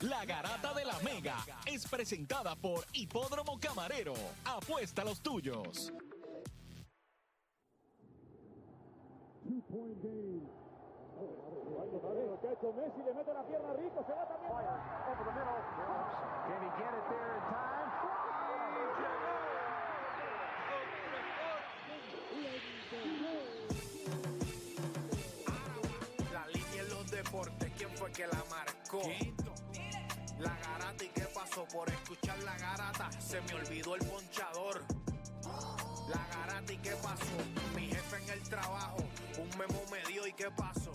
[0.00, 4.14] La Garata de la Mega es presentada por Hipódromo Camarero.
[4.46, 5.92] Apuesta a los tuyos.
[12.76, 14.50] Messi le mete la pierna rico, se va también.
[16.46, 17.90] Can he get it there in time?
[26.32, 29.02] La línea en los deportes, ¿quién fue que la marcó?
[30.40, 34.84] La garata y qué pasó por escuchar la garata, se me olvidó el ponchador.
[36.08, 37.36] La garata y qué pasó,
[37.74, 38.96] mi jefe en el trabajo,
[39.38, 40.92] un memo me dio y qué pasó.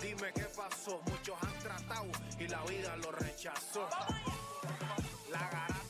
[0.00, 2.06] Dime qué pasó, muchos han tratado
[2.38, 3.88] y la vida lo rechazó.
[5.30, 5.81] La garata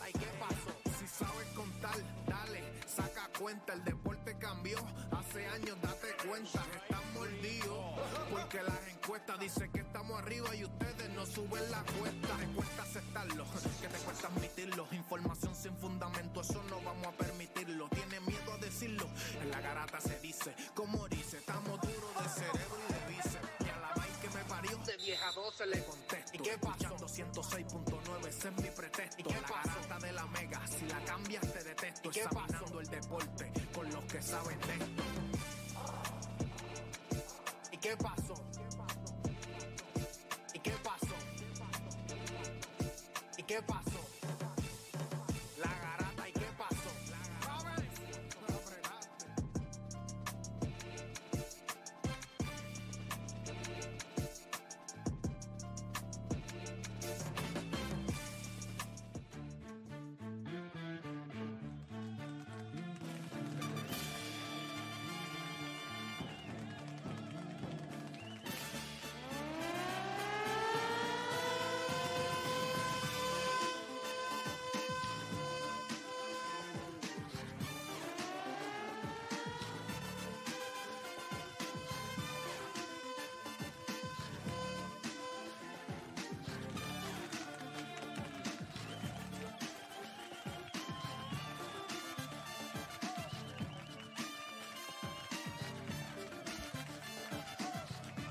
[3.38, 4.78] cuenta, el deporte cambió,
[5.10, 8.00] hace años date cuenta, están mordidos,
[8.30, 12.82] porque las encuestas dicen que estamos arriba y ustedes no suben la cuesta, te cuesta
[12.82, 13.44] aceptarlo,
[13.80, 18.58] que te cuesta admitirlo, información sin fundamento, eso no vamos a permitirlo, tiene miedo a
[18.58, 19.08] decirlo,
[19.40, 23.68] en la garata se dice, como dice, estamos duros de cerebro y de bíceps, y
[23.68, 26.82] a la vaina que me parió, de vieja 12 le contesto, ¿y qué pasó?
[28.22, 31.52] 106.9, ese es mi pretexto, ¿y qué la garata de la mega, si la cambias
[31.52, 35.02] te detesto, ¿Y qué examinando el deporte con los que saben de esto.
[37.72, 38.34] ¿Y qué pasó?
[40.54, 41.14] ¿Y qué pasó?
[43.36, 43.82] ¿Y qué pasó?
[43.92, 44.01] La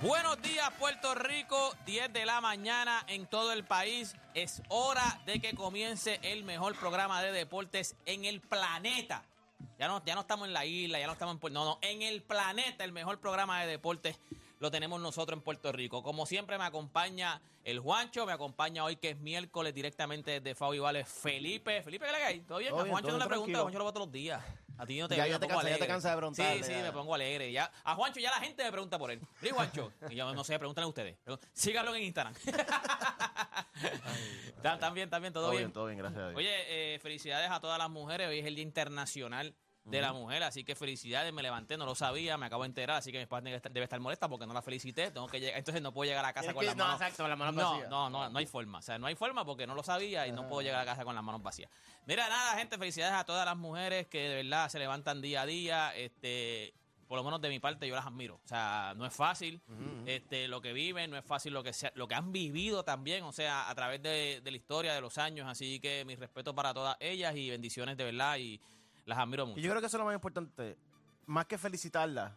[0.01, 1.75] Buenos días, Puerto Rico.
[1.85, 4.15] 10 de la mañana en todo el país.
[4.33, 9.23] Es hora de que comience el mejor programa de deportes en el planeta.
[9.77, 11.79] Ya no, ya no estamos en la isla, ya no estamos en Puerto No, no,
[11.83, 14.19] en el planeta, el mejor programa de deportes
[14.59, 16.01] lo tenemos nosotros en Puerto Rico.
[16.01, 20.79] Como siempre, me acompaña el Juancho, me acompaña hoy que es miércoles directamente desde Fabi
[20.79, 21.83] Vales, Felipe.
[21.83, 22.39] Felipe, ¿qué le cae?
[22.39, 22.71] ¿Todo bien?
[22.71, 24.43] Todo a bien, Juancho todo no le pregunta, Juancho lo veo todos los días.
[24.81, 26.17] A ti no te Ya- veo, ya me te pongo cansa- ya te cansa de
[26.17, 26.81] preguntarle, Sí, sí, ya.
[26.81, 27.51] me pongo alegre.
[27.51, 29.21] Ya, a Juancho ya la gente me pregunta por él.
[29.43, 29.93] ¿Y Juancho?
[30.09, 31.17] Y yo no sé, pregúntale a ustedes.
[31.53, 32.33] Síganlo en Instagram.
[34.55, 35.33] ¿Están están bien, están bien?
[35.33, 35.63] ¿Todo, Todo bien?
[35.65, 36.37] bien, todo bien, gracias a Dios.
[36.37, 38.27] Oye, eh, felicidades a todas las mujeres.
[38.27, 41.33] Hoy es el Día Internacional de la Mujer, así que felicidades.
[41.33, 43.99] Me levanté, no lo sabía, me acabo de enterar, así que mi esposa debe estar,
[43.99, 45.09] molesta porque no la felicité.
[45.11, 47.01] Tengo que llegar, entonces no puedo llegar a casa Tienes con las no, manos.
[47.01, 47.89] exacto, con las manos no, vacías.
[47.89, 48.77] no, no, no hay forma.
[48.79, 51.03] O sea, no hay forma porque no lo sabía y no puedo llegar a casa
[51.03, 51.69] con las manos vacías.
[52.05, 55.45] Mira, nada, gente, felicidades a todas las mujeres que de verdad se levantan día a
[55.45, 55.95] día.
[55.95, 56.73] Este,
[57.07, 58.35] por lo menos de mi parte, yo las admiro.
[58.45, 59.59] O sea, no es fácil
[60.05, 63.23] este, lo que viven, no es fácil lo que, se- lo que han vivido también,
[63.25, 65.45] o sea, a través de, de la historia, de los años.
[65.49, 68.61] Así que mi respeto para todas ellas y bendiciones de verdad y
[69.05, 69.59] las admiro mucho.
[69.59, 70.77] Y yo creo que eso es lo más importante.
[71.25, 72.35] Más que felicitarla,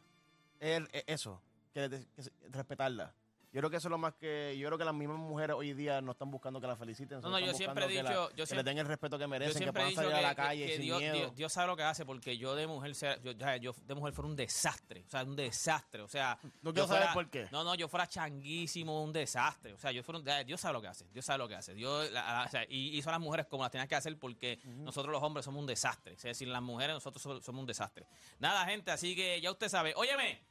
[0.61, 1.41] es, es eso,
[1.73, 2.07] que,
[2.51, 3.13] respetarla.
[3.55, 4.59] Yo creo que eso es lo más que.
[4.59, 7.21] Yo creo que las mismas mujeres hoy día no están buscando que la feliciten.
[7.21, 8.87] No, no, están yo siempre he buscando que dicho- la- yo que le den el
[8.87, 11.15] respeto que merecen, que puedan salir que, a la que- calle que sin Dios, miedo.
[11.15, 14.13] Dios- Dios sabe lo que hace, porque yo de mujer, sea- yo, yo de mujer
[14.13, 16.37] fuera un desastre, o sea, un desastre, o sea...
[16.63, 17.47] No quiero saber por qué.
[17.53, 20.47] No, no, yo fuera changuísimo, un desastre, o sea, yo fuera un...
[20.47, 22.65] Dios sabe lo que hace, Dios sabe lo que hace, Dios, la- la- o sea,
[22.69, 25.61] y hizo a las mujeres como las tenías que hacer porque nosotros los hombres somos
[25.61, 28.05] un desastre, es decir, las mujeres nosotros so- somos un desastre.
[28.41, 30.43] Nada, gente, así que ya usted sabe, óyeme...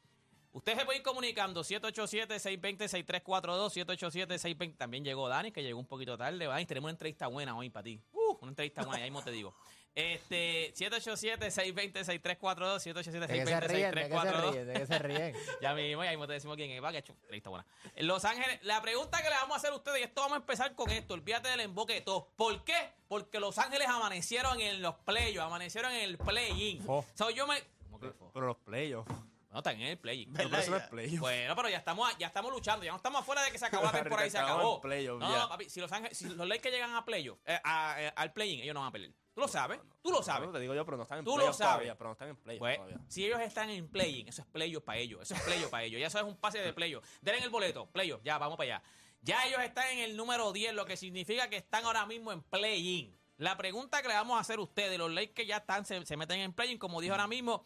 [0.53, 4.77] Usted se puede ir comunicando 787-620-6342, 787-620.
[4.77, 6.45] También llegó Dani, que llegó un poquito tarde.
[6.45, 7.99] Dani, tenemos una entrevista buena hoy para ti.
[8.13, 9.55] Uh, una entrevista buena, ya mismo te digo.
[9.95, 13.03] Este, 787-620-6342, ¿De qué
[13.45, 13.95] se ríen?
[13.95, 14.51] ¿De qué se 787-620-6342.
[14.51, 14.67] ríen?
[14.67, 15.35] ¿De qué se ríen?
[15.61, 16.83] Ya mismo, ya mismo te decimos quién es.
[16.83, 17.65] Va, que ha hecho entrevista buena.
[17.95, 20.35] En Los Ángeles, la pregunta que le vamos a hacer a ustedes, y esto vamos
[20.35, 22.29] a empezar con esto, olvídate del emboque de todo.
[22.35, 22.91] ¿Por qué?
[23.07, 26.83] Porque Los Ángeles amanecieron en los playoffs, amanecieron en el play-in.
[26.83, 26.99] Fo.
[26.99, 27.59] O sea, yo me...
[27.85, 28.29] ¿Cómo que fo?
[28.33, 29.11] Pero los playoffs.
[29.53, 29.97] No, están en el.
[29.99, 31.19] Pero eso no es playoff.
[31.19, 33.85] Bueno, pero ya estamos, ya estamos luchando, ya no estamos afuera de que se acabó
[33.85, 36.95] la temporada y se acabó no, no, papi, si los, Ángeles, si los Lakers llegan
[36.95, 39.13] a playoff, eh, a- eh, al play-in, ellos no van a pelear.
[39.33, 40.51] Tú lo sabes, tú lo sabes.
[40.51, 41.57] te digo yo, pero no están en Tú lo sabes.
[41.57, 42.97] todavía, pero no están en playoffs Pues, todavía.
[43.07, 46.01] si ellos están en play-in, eso es playoff para ellos, eso es playoff para ellos,
[46.01, 47.05] ya eso es un pase de playoff.
[47.21, 48.83] Denle el boleto, playoff, ya, vamos para allá.
[49.21, 52.41] Ya ellos están en el número 10, lo que significa que están ahora mismo en
[52.41, 53.15] play-in.
[53.37, 56.03] La pregunta que le vamos a hacer a ustedes, los Lakers que ya están, se,
[56.05, 57.63] se meten en play-in, como dijo ahora mismo,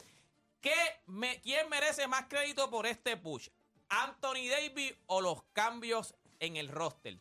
[0.62, 0.76] ¿qué
[1.06, 3.50] me- ¿quién merece más crédito por este push?
[3.90, 7.20] ¿Anthony Davis o los cambios en el roster?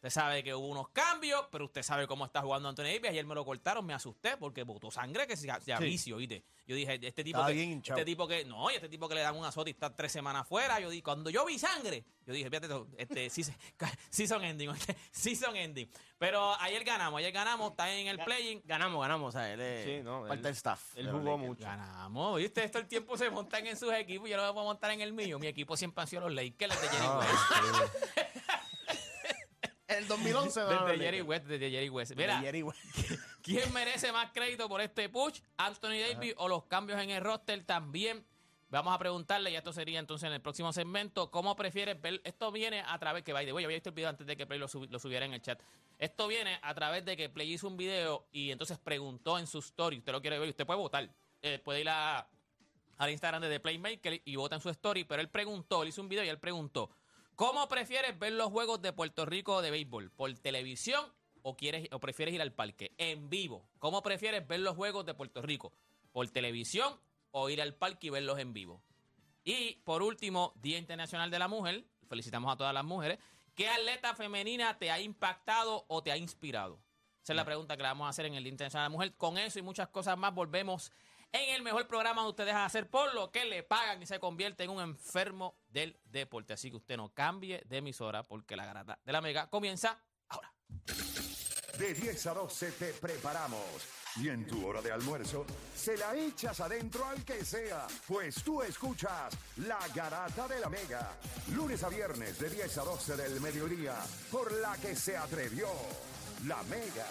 [0.00, 3.10] Usted sabe que hubo unos cambios, pero usted sabe cómo está jugando Anthony Davis.
[3.10, 5.84] Ayer me lo cortaron, me asusté porque botó sangre que se, se Sí.
[5.84, 6.42] vicio, ¿viste?
[6.66, 7.98] Yo dije, este tipo que, bien hinchado.
[7.98, 10.10] este tipo que, no, y este tipo que le dan un azote y está tres
[10.10, 10.80] semanas fuera.
[10.80, 13.54] Yo dije, cuando yo vi sangre, yo dije, fíjate, este, sí, se-
[14.10, 15.90] season ending, este, season ending.
[16.18, 18.62] Pero ayer ganamos, ayer ganamos, está en el playing.
[18.64, 19.28] Ganamos, ganamos.
[19.34, 20.96] O sea, él es Sí, no, parte él- del staff.
[20.96, 21.62] él jugó mucho.
[21.64, 22.64] Ganamos, ¿viste?
[22.64, 24.30] Esto el tiempo se montan en sus equipos.
[24.30, 25.38] Yo no me puedo montar en el mío.
[25.38, 27.30] Mi equipo siempre han sido los Lakers, de Jerry No, West.
[28.14, 28.20] sí.
[29.90, 32.12] El 2011 Desde no, Jerry West, desde Jerry West.
[32.16, 32.80] Mira, De Jerry West.
[33.42, 35.40] ¿Quién merece más crédito por este push?
[35.56, 38.24] ¿Anthony Davis o los cambios en el roster también?
[38.70, 42.20] Vamos a preguntarle, y esto sería entonces en el próximo segmento, ¿cómo prefieres ver?
[42.22, 44.46] Esto viene a través, que by the way, había visto el video antes de que
[44.46, 45.60] Play lo subiera en el chat.
[45.98, 49.58] Esto viene a través de que Play hizo un video y entonces preguntó en su
[49.58, 51.10] story, usted lo quiere ver, usted puede votar,
[51.42, 52.28] Eh, puede ir a,
[52.98, 56.00] al Instagram de The Playmaker y vota en su story, pero él preguntó, él hizo
[56.02, 56.90] un video y él preguntó,
[57.40, 60.10] ¿cómo prefieres ver los juegos de Puerto Rico de béisbol?
[60.10, 61.06] ¿Por televisión
[61.40, 62.92] o, quieres, o prefieres ir al parque?
[62.98, 63.66] En vivo.
[63.78, 65.72] ¿Cómo prefieres ver los juegos de Puerto Rico?
[66.12, 67.00] ¿Por televisión
[67.30, 68.82] o ir al parque y verlos en vivo?
[69.42, 71.86] Y por último, Día Internacional de la Mujer.
[72.10, 73.18] Felicitamos a todas las mujeres.
[73.54, 76.78] ¿Qué atleta femenina te ha impactado o te ha inspirado?
[77.22, 78.96] Esa es la pregunta que le vamos a hacer en el Día Internacional de la
[78.98, 79.16] Mujer.
[79.16, 80.92] Con eso y muchas cosas más volvemos
[81.32, 84.64] en el mejor programa donde ustedes hacer por lo que le pagan y se convierte
[84.64, 86.52] en un enfermo del deporte.
[86.52, 90.52] Así que usted no cambie de emisora porque la garata de la mega comienza ahora.
[91.78, 94.00] De 10 a 12 te preparamos.
[94.16, 98.60] Y en tu hora de almuerzo, se la echas adentro al que sea, pues tú
[98.60, 101.16] escuchas La Garata de la Mega.
[101.54, 103.94] Lunes a viernes de 10 a 12 del mediodía,
[104.32, 105.68] por la que se atrevió
[106.44, 107.06] La Mega.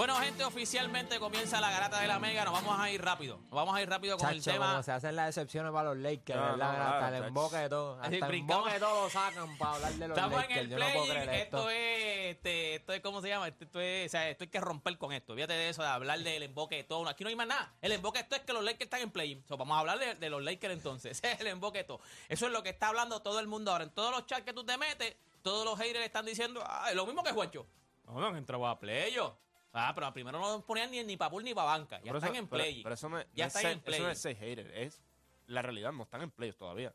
[0.00, 2.42] Bueno, gente, oficialmente comienza la garata de la mega.
[2.46, 3.36] Nos vamos a ir rápido.
[3.36, 4.70] Nos vamos a ir rápido con el Chacho, tema.
[4.70, 6.56] como se hacen las excepciones para los Lakers, No, ¿verdad?
[6.56, 7.26] no, claro, hasta el chacho.
[7.26, 8.00] emboque de todo.
[8.00, 8.56] Hasta el brincamos.
[8.56, 10.56] emboque de todo lo sacan para hablar de los Estamos Lakers.
[10.58, 11.10] en el Yo no puedo play.
[11.22, 11.56] creer esto.
[11.58, 11.70] esto.
[11.70, 13.48] es, este, esto es, ¿cómo se llama?
[13.48, 15.34] Esto, esto es, o sea, esto hay que romper con esto.
[15.34, 17.06] Fíjate de eso, de hablar del emboque de todo.
[17.06, 17.74] Aquí no hay más nada.
[17.82, 19.42] El emboque de esto es que los Lakers están en play.
[19.46, 21.18] So, vamos a hablar de, de los Lakers entonces.
[21.22, 22.00] Ese es el emboque de todo.
[22.26, 23.84] Eso es lo que está hablando todo el mundo ahora.
[23.84, 27.04] En todos los chats que tú te metes, todos los haters están diciendo, ah, lo
[27.04, 27.66] mismo que Juancho.
[28.06, 29.36] No, no han entrado a playo.
[29.72, 31.98] Ah, pero primero no ponían ni, ni para pool ni para banca.
[31.98, 32.82] Ya Pero están eso- en pero- play.
[32.82, 34.00] Pero, eso no es, Ya no es están ser- en Eso play.
[34.00, 35.00] no es ser hater, es
[35.46, 36.94] la realidad, no están en playoffs todavía.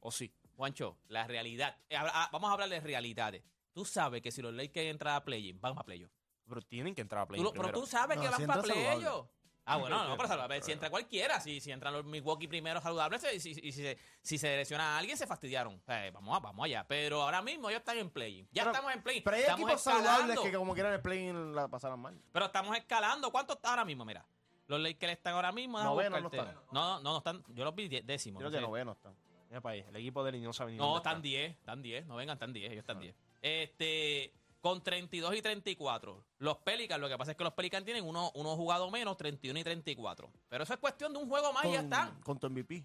[0.00, 0.32] ¿O sí?
[0.56, 1.76] Juancho, la realidad.
[1.88, 3.42] eh, ah, vamos a hablar de realidades.
[3.72, 6.10] Tú sabes que si los Lakers entran a play van a playoff.
[6.46, 8.62] Pero tienen que entrar a Tú play lo- pero tú sabes No, que van para
[8.62, 9.26] playoff.
[9.70, 10.62] Ah, bueno, no, pero saludable.
[10.62, 13.98] Si entra cualquiera, si, si entran los Milwaukee primero saludables, y si, si, si se-
[14.22, 15.80] si se lesiona a alguien, se fastidiaron.
[15.86, 16.84] Sea, vamos, a- vamos allá.
[16.88, 18.46] Pero ahora mismo ellos están en play.
[18.52, 19.20] Ya Pero- estamos en play.
[19.20, 20.42] Pero hay estamos equipos saludables escalando.
[20.42, 22.20] que como quieran el play la pasaron mal.
[22.32, 23.30] Pero estamos escalando.
[23.30, 24.04] ¿Cuánto está ahora mismo?
[24.04, 24.26] Mira.
[24.66, 25.82] Los Lakers están ahora mismo.
[25.82, 26.54] Noveno no están.
[26.70, 27.42] No, no, no están.
[27.48, 28.38] Yo los vi décimos.
[28.40, 28.66] Creo no que sé.
[28.66, 29.16] noveno están.
[29.48, 31.14] Mira para ahí, el equipo de él no están está.
[31.20, 33.16] 10, están 10, no vengan, están 10, ellos están 10.
[33.42, 36.24] Este, con 32 y 34.
[36.38, 39.58] Los Pelicans, lo que pasa es que los Pelicans tienen uno, uno jugado menos, 31
[39.58, 40.30] y 34.
[40.48, 42.20] Pero eso es cuestión de un juego más y ya están.
[42.22, 42.84] Con tu MVP.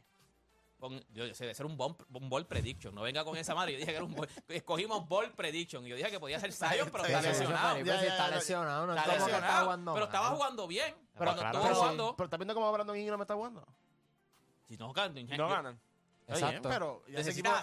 [0.79, 2.93] Con, yo, ese debe ser un, ball, un ball prediction.
[2.93, 3.73] No venga con esa madre.
[3.73, 5.85] Yo dije que era un ball, escogimos ball prediction.
[5.85, 7.77] Y yo dije que podía ser Zion, pero está lesionado.
[7.79, 10.95] Ya, ya, está lesionado, no Está está lesionado, jugando pero estaba jugando bien.
[11.13, 11.79] Pero Cuando claro estuvo sí.
[11.79, 12.15] jugando.
[12.15, 13.65] Pero estás viendo cómo Brandon Ingram está jugando.
[14.67, 15.79] Si no, ganan, no ganan.
[16.27, 16.69] Bien, Exacto.
[16.69, 17.07] pero a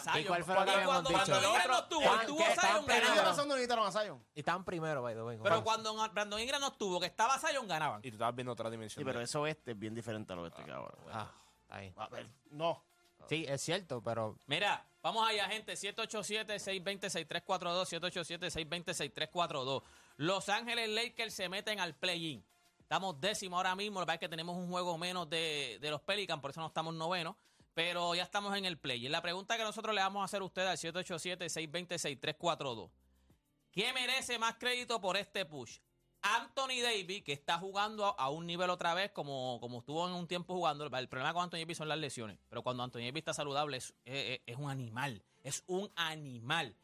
[0.00, 0.21] Zion.
[0.21, 1.35] ¿Y cuál fue lo que Porque habíamos cuando dicho?
[1.49, 3.28] Ingram no estuvo, Estaban- estuvo que estaban Zion ¿Qué año ganaba.
[3.28, 4.25] razón no necesitaron a Zion?
[4.35, 5.38] Y están primero, by the way.
[5.42, 8.00] Pero cuando Brandon Ingram no estuvo, que estaba Zion, ganaban.
[8.04, 9.02] Y tú estabas viendo otra dimensión.
[9.02, 10.95] Sí, pero de- ese oeste es bien diferente al oeste que ahora.
[11.12, 11.31] Ah,
[11.62, 11.92] está ahí.
[11.97, 12.83] A ver, no.
[13.28, 15.76] Sí, es cierto, pero Mira, vamos allá, gente.
[15.76, 17.88] 787-620-6342.
[17.88, 19.83] 787-620-6342.
[20.16, 22.45] Los Ángeles Lakers se meten al play-in.
[22.81, 24.00] Estamos décimo ahora mismo.
[24.00, 26.61] Lo que pasa es que tenemos un juego menos de, de los Pelicans, por eso
[26.61, 27.37] no estamos noveno.
[27.75, 29.05] Pero ya estamos en el play.
[29.07, 32.91] Y la pregunta que nosotros le vamos a hacer a ustedes al 787-620-6342.
[33.71, 35.79] ¿Qué merece más crédito por este push?
[36.21, 40.29] Anthony Davis, que está jugando a, un nivel otra vez, como, como estuvo en un
[40.29, 40.85] tiempo jugando.
[40.85, 42.38] El problema con Anthony Davis son las lesiones.
[42.49, 45.23] Pero cuando Anthony Davis está saludable, es, es- es un animal.
[45.43, 46.76] Es un animal.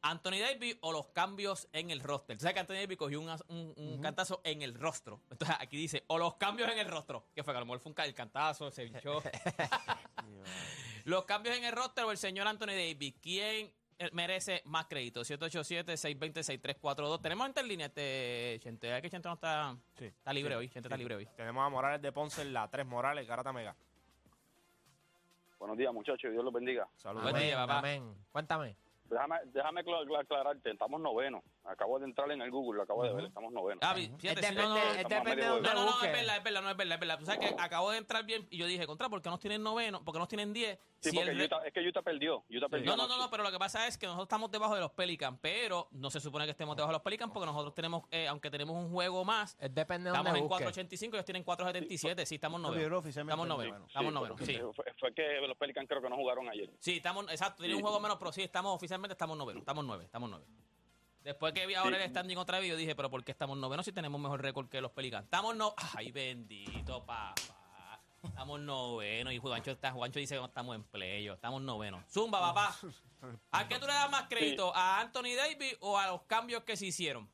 [0.00, 2.36] Anthony Davis o los cambios en el roster.
[2.36, 5.20] Tú sabes que Anthony Davis cogió un, un- un cantazo en el rostro.
[5.28, 7.26] Entonces aquí dice, o los cambios en el rostro.
[7.34, 9.20] Que fue que a lo mejor fue un el cantazo, se hinchó.
[11.04, 13.14] Los cambios en el roster o el señor Anthony Davis.
[13.22, 15.22] ¿Quién eh, merece más crédito.
[15.22, 17.20] 787-620-6342.
[17.20, 18.94] Tenemos gente en línea, este Chente.
[18.96, 20.68] ¿Es que Chente no está, Sí, está libre sí, hoy?
[20.68, 20.86] Chente sí.
[20.86, 21.26] está libre hoy.
[21.36, 23.74] Tenemos a Morales de Ponce en la 3 Morales, Garata Mega.
[25.58, 26.30] Buenos días, muchachos.
[26.30, 26.86] Dios los bendiga.
[26.96, 27.30] Saludos.
[27.32, 27.78] Buen día, papá.
[27.78, 28.14] Amén.
[28.30, 28.76] Cuéntame.
[29.10, 30.70] Déjame, déjame cla- cla- aclararte.
[30.70, 31.42] Estamos novenos.
[31.68, 33.24] Acabo de entrar en el Google, lo acabo de ver.
[33.26, 33.80] Estamos novenos.
[33.82, 36.08] Ah, fíjate, no, no, no, depende de donde No, no, no, busques.
[36.08, 37.18] es verdad, es verdad, no es verdad, es verdad.
[37.18, 39.62] Tú sabes que acabo de entrar bien y yo dije, contra, ¿por qué nos tienen
[39.62, 40.02] noveno?
[40.02, 40.78] ¿Por qué nos tienen 10?
[41.00, 42.44] Sí, Si porque el re- Utah- es que Utah perdió.
[42.50, 43.20] Utah perdió No, no, no, anoche.
[43.26, 46.10] no, pero lo que pasa es que nosotros estamos debajo de los Pelicans, pero no
[46.10, 48.90] se supone que estemos debajo de los Pelicans porque nosotros tenemos, eh, aunque tenemos un
[48.90, 50.66] juego más, Es depende de estamos donde en busques.
[51.00, 52.98] 4.85, ellos tienen 4.77, sí, estamos No, pero novenos.
[53.00, 54.74] oficialmente Estamos no, novenos, estamos pero sí.
[54.74, 56.70] Fue, fue que los Pelicans creo que no jugaron ayer.
[56.80, 60.04] Sí, estamos, exacto, tienen un juego menos, pero sí, estamos oficialmente estamos novenos, estamos nueve,
[60.04, 60.46] estamos nueve.
[61.28, 62.04] Después que vi ahora Sí.
[62.04, 64.66] el standing otra vez, yo dije, pero ¿por qué estamos novenos si tenemos mejor récord
[64.66, 65.24] que los Pelicans?
[65.24, 65.74] Estamos no...
[65.94, 67.34] Ay, bendito, papá.
[68.24, 71.34] Estamos novenos y Juancho, está, Juancho dice que no estamos en playo.
[71.34, 72.02] Estamos novenos.
[72.10, 72.74] Zumba, papá.
[73.52, 74.72] ¿A qué tú le das más crédito?
[74.74, 77.28] ¿A Anthony Davis o a los cambios que se hicieron?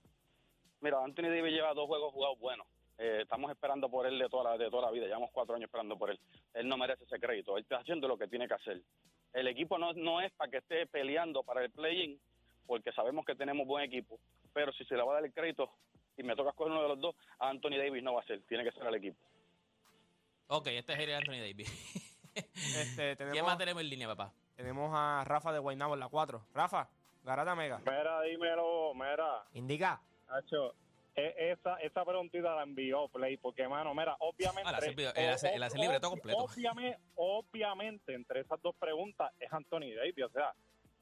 [0.80, 2.66] Mira, Anthony Davis lleva dos juegos jugados buenos.
[2.98, 5.06] Eh, estamos esperando por él de toda, la, de toda la vida.
[5.06, 6.18] Llevamos cuatro años esperando por él.
[6.54, 7.56] Él no merece ese crédito.
[7.56, 8.82] Él está haciendo lo que tiene que hacer.
[9.32, 12.20] El equipo no, no es para que esté peleando para el play-in,
[12.66, 14.18] porque sabemos que tenemos buen equipo.
[14.52, 15.70] Pero si se le va a dar el crédito
[16.16, 18.42] y me toca escoger uno de los dos, a Anthony Davis no va a ser.
[18.42, 19.18] Tiene que ser el equipo.
[20.48, 22.10] Ok, este es el Anthony Davis.
[22.34, 24.32] Este, ¿Quién más tenemos, tenemos en línea, papá?
[24.56, 26.46] tenemos a Rafa de Guaynabo en la 4.
[26.52, 26.88] Rafa,
[27.22, 27.78] Garata Mega.
[27.78, 30.00] Mira, dímelo, mira, Indica.
[30.28, 30.74] Hacho,
[31.14, 34.68] e- esa, esa preguntita la envió Play, porque, mano, mira, obviamente...
[34.68, 36.38] Ah, la hace el él hace el libreto completo.
[36.38, 40.52] Obviamente, obviamente, entre esas dos preguntas es Anthony Davis, o sea,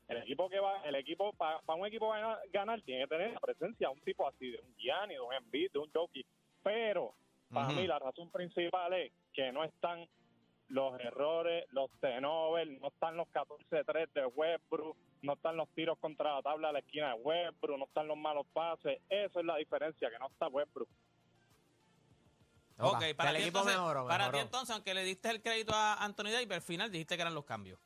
[0.08, 3.40] el equipo que va, el equipo, para un equipo ganar, ganar, tiene que tener la
[3.40, 6.26] presencia de un tipo así, de un Gianni, de un Embiid, de un Jokic,
[6.62, 7.14] pero
[7.52, 7.76] para Ujú.
[7.76, 10.08] mí la razón principal es que no están
[10.68, 16.36] los errores, los turnovers, no están los 14-3 de Westbrook, no están los tiros contra
[16.36, 19.00] la tabla de la esquina de Westbrook, no están los malos pases.
[19.08, 20.88] Eso es la diferencia, que no está Westbrook.
[22.78, 25.72] Ok, para, el ti, equipo entonces, mejoró, para ti entonces, aunque le diste el crédito
[25.74, 27.78] a Anthony Davis, al final dijiste que eran los cambios.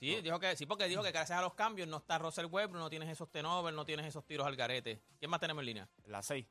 [0.00, 0.16] No, no.
[0.16, 2.80] Sí, dijo que sí, porque dijo que gracias a los cambios no está Russell Westbrook,
[2.80, 5.00] no tienes esos tenovers, no tienes esos tiros al garete.
[5.18, 5.88] ¿Quién más tenemos en línea?
[6.06, 6.46] La 6.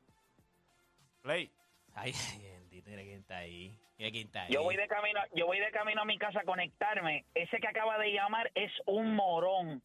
[1.22, 1.50] Play.
[1.94, 2.12] Ay,
[2.86, 3.76] mira quién está ahí.
[3.98, 4.52] Mira quién está ahí.
[4.52, 7.24] Yo voy de camino, yo voy de camino a mi casa a conectarme.
[7.34, 9.82] Ese que acaba de llamar es un morón,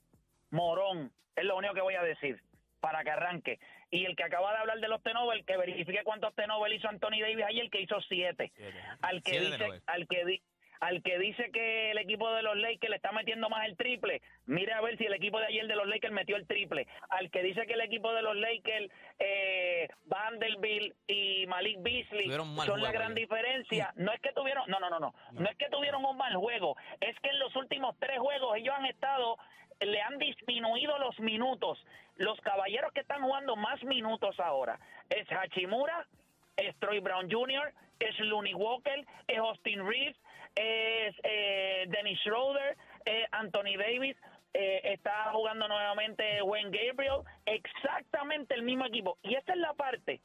[0.51, 1.11] morón.
[1.35, 2.41] Es lo único que voy a decir
[2.79, 3.59] para que arranque.
[3.91, 7.19] Y el que acaba de hablar de los Tenovel, que verifique cuántos Tenovel hizo Anthony
[7.21, 8.51] Davis ayer, que hizo siete.
[8.55, 8.79] Siete.
[9.01, 10.41] Al que Siete dice, al que di-
[10.79, 14.21] al que dice que el equipo de los Lakers le está metiendo más el triple,
[14.45, 16.87] mire a ver si el equipo de ayer de los Lakers metió el triple.
[17.09, 22.29] Al que dice que el equipo de los Lakers, eh, Vanderbilt y Malik Beasley
[22.65, 23.93] son la gran diferencia.
[23.95, 26.75] No es que tuvieron, no, no, no, no, no es que tuvieron un mal juego,
[26.99, 29.37] es que en los últimos tres juegos ellos han estado,
[29.79, 31.83] le han disminuido los minutos.
[32.17, 34.79] Los caballeros que están jugando más minutos ahora
[35.09, 36.07] es Hachimura,
[36.55, 40.15] es Troy Brown Jr., es Looney Walker, es Austin Reeves,
[40.55, 44.15] es eh, Dennis Schroeder, eh, Anthony Davis,
[44.53, 49.17] eh, está jugando nuevamente Wayne Gabriel, exactamente el mismo equipo.
[49.21, 50.21] Y esta es la parte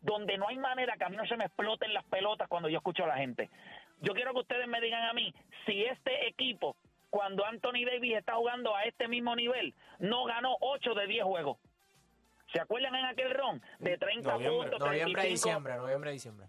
[0.00, 2.78] donde no hay manera que a mí no se me exploten las pelotas cuando yo
[2.78, 3.50] escucho a la gente.
[4.00, 5.34] Yo quiero que ustedes me digan a mí
[5.66, 6.76] si este equipo,
[7.10, 11.58] cuando Anthony Davis está jugando a este mismo nivel, no ganó 8 de 10 juegos.
[12.52, 13.62] ¿Se acuerdan en aquel ron?
[13.78, 14.60] De 30 Noviembre.
[14.60, 15.30] puntos, Noviembre, 35.
[15.30, 16.46] diciembre, noviembre, diciembre.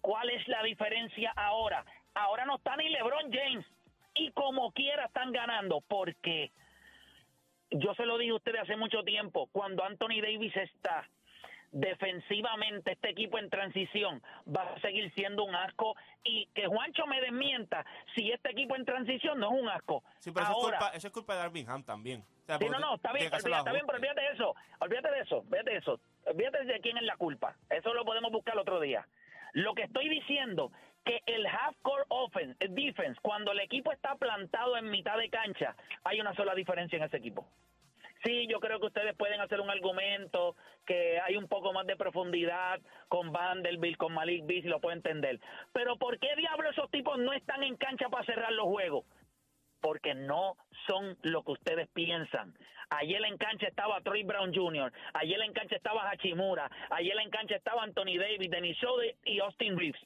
[0.00, 1.84] ¿Cuál es la diferencia ahora?
[2.14, 3.66] Ahora no está ni LeBron James
[4.14, 6.52] y como quiera están ganando porque
[7.70, 11.08] yo se lo dije a ustedes hace mucho tiempo, cuando Anthony Davis está
[11.74, 17.20] defensivamente este equipo en transición va a seguir siendo un asco y que Juancho me
[17.20, 20.04] desmienta si este equipo en transición no es un asco.
[20.20, 22.20] Sí, pero eso es, Ahora, culpa, eso es culpa de también.
[22.20, 25.20] O sea, Sí, no, no, está bien, está bien, pero olvídate de eso, olvídate de
[25.20, 28.78] eso, olvídate de eso, olvídate de quién es la culpa, eso lo podemos buscar otro
[28.78, 29.04] día.
[29.52, 30.70] Lo que estoy diciendo,
[31.04, 35.76] que el half-court offense, eh, defense, cuando el equipo está plantado en mitad de cancha,
[36.02, 37.46] hay una sola diferencia en ese equipo.
[38.24, 40.56] Sí, yo creo que ustedes pueden hacer un argumento
[40.86, 45.40] que hay un poco más de profundidad con Vanderbilt, con Malik Beasley, lo puedo entender.
[45.74, 49.04] Pero ¿por qué diablos esos tipos no están en cancha para cerrar los juegos?
[49.84, 50.56] porque no
[50.86, 52.54] son lo que ustedes piensan.
[52.88, 57.56] Ayer en cancha estaba Troy Brown Jr., ayer en cancha estaba Hachimura, ayer en cancha
[57.56, 58.78] estaba Anthony Davis, Denis
[59.26, 60.00] y Austin Reeves.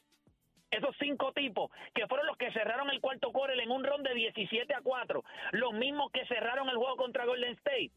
[0.71, 4.13] Esos cinco tipos que fueron los que cerraron el cuarto quarter en un ron de
[4.13, 5.23] 17 a 4,
[5.53, 7.91] los mismos que cerraron el juego contra Golden State.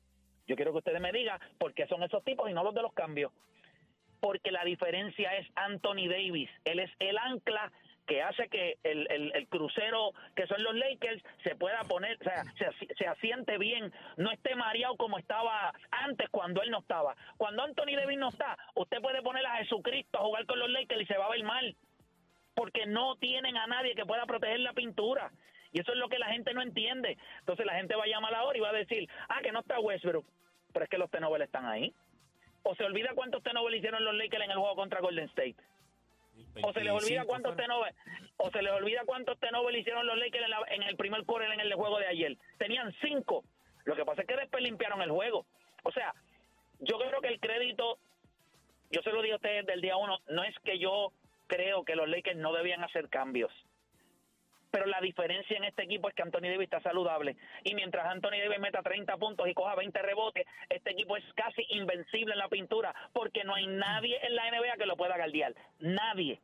[0.46, 2.82] Yo quiero que ustedes me digan por qué son esos tipos y no los de
[2.82, 3.30] los cambios.
[4.20, 6.48] Porque la diferencia es Anthony Davis.
[6.64, 7.72] Él es el ancla
[8.06, 12.42] que hace que el, el- crucero que son los Lakers se pueda poner, o sea,
[12.58, 17.14] se, se asiente bien, no esté mareado como estaba antes cuando él no estaba.
[17.36, 21.02] Cuando Anthony Davis no está, usted puede poner a Jesucristo a jugar con los Lakers
[21.02, 21.76] y se va a ver mal,
[22.54, 25.30] porque no tienen a nadie que pueda proteger la pintura.
[25.72, 27.16] Y eso es lo que la gente no entiende.
[27.40, 29.80] Entonces la gente va a llamar ahora y va a decir, ah, que no está
[29.80, 30.26] Westbrook,
[30.72, 31.94] pero es que los T-Nobel están ahí.
[32.62, 35.56] O se olvida cuántos T-Nobel hicieron los Lakers en el juego contra Golden State.
[36.62, 37.56] O se les olvida 25 cuántos.
[37.56, 37.94] T-Nobel,
[38.36, 41.50] o se les olvida cuántos T-Nobel hicieron los Lakers en, la- en el primer quarter
[41.52, 42.36] en el juego de ayer.
[42.58, 43.42] Tenían cinco.
[43.84, 45.46] Lo que pasa es que después limpiaron el juego.
[45.84, 46.14] O sea,
[46.80, 47.98] yo creo que el crédito,
[48.90, 51.12] yo se lo digo a ustedes del día uno, no es que yo
[51.52, 53.52] creo que los Lakers no debían hacer cambios.
[54.70, 57.36] Pero la diferencia en este equipo es que Anthony Davis está saludable.
[57.62, 61.62] Y mientras Anthony Davis meta 30 puntos y coja 20 rebotes, este equipo es casi
[61.68, 65.54] invencible en la pintura porque no hay nadie en la NBA que lo pueda guardiar.
[65.78, 66.40] Nadie.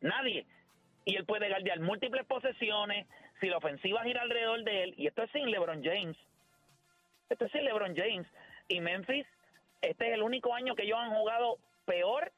[0.00, 0.46] Nadie.
[1.04, 3.06] Y él puede guardiar múltiples posesiones
[3.40, 4.94] si la ofensiva gira alrededor de él.
[4.96, 6.16] Y esto es sin LeBron James.
[7.28, 8.26] Esto es sin LeBron James.
[8.68, 9.26] Y Memphis,
[9.82, 12.32] este es el único año que ellos han jugado peor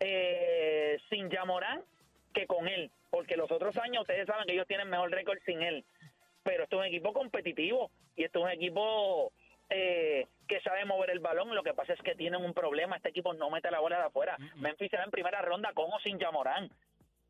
[0.00, 1.82] eh, sin Yamorán
[2.34, 2.90] que con él.
[3.10, 5.84] Porque los otros años ustedes saben que ellos tienen mejor récord sin él.
[6.42, 9.32] Pero esto es un equipo competitivo y esto es un equipo
[9.68, 11.54] eh, que sabe mover el balón.
[11.54, 12.96] Lo que pasa es que tienen un problema.
[12.96, 14.36] Este equipo no mete la bola de afuera.
[14.56, 16.70] Memphis se va en primera ronda con o sin Yamorán.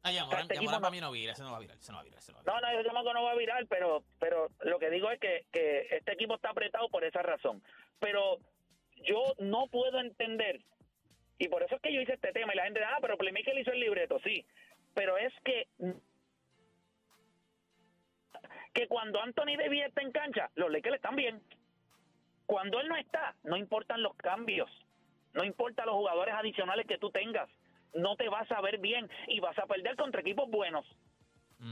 [0.03, 1.77] Ah, Este ya equipo Morán no- para mí no vira, ese no va a virar,
[1.77, 2.63] ese no va a virar, ese no va a virar.
[2.63, 5.21] No, no, yo creo que no va a virar, pero, pero lo que digo es
[5.21, 7.63] que, que este equipo está apretado por esa razón.
[7.99, 8.39] Pero
[9.05, 10.61] yo no puedo entender,
[11.41, 13.59] y por eso es que yo hice este tema, y la gente, ah, pero Playmaker
[13.59, 14.45] hizo el libreto, sí,
[14.95, 15.67] pero es que
[18.75, 21.43] que cuando Anthony Davis está en cancha, los Lakers están bien.
[22.47, 24.71] Cuando él no está, no importan los cambios,
[25.33, 27.49] no importa los jugadores adicionales que tú tengas,
[27.95, 30.87] no te vas a ver bien y vas a perder contra equipos buenos.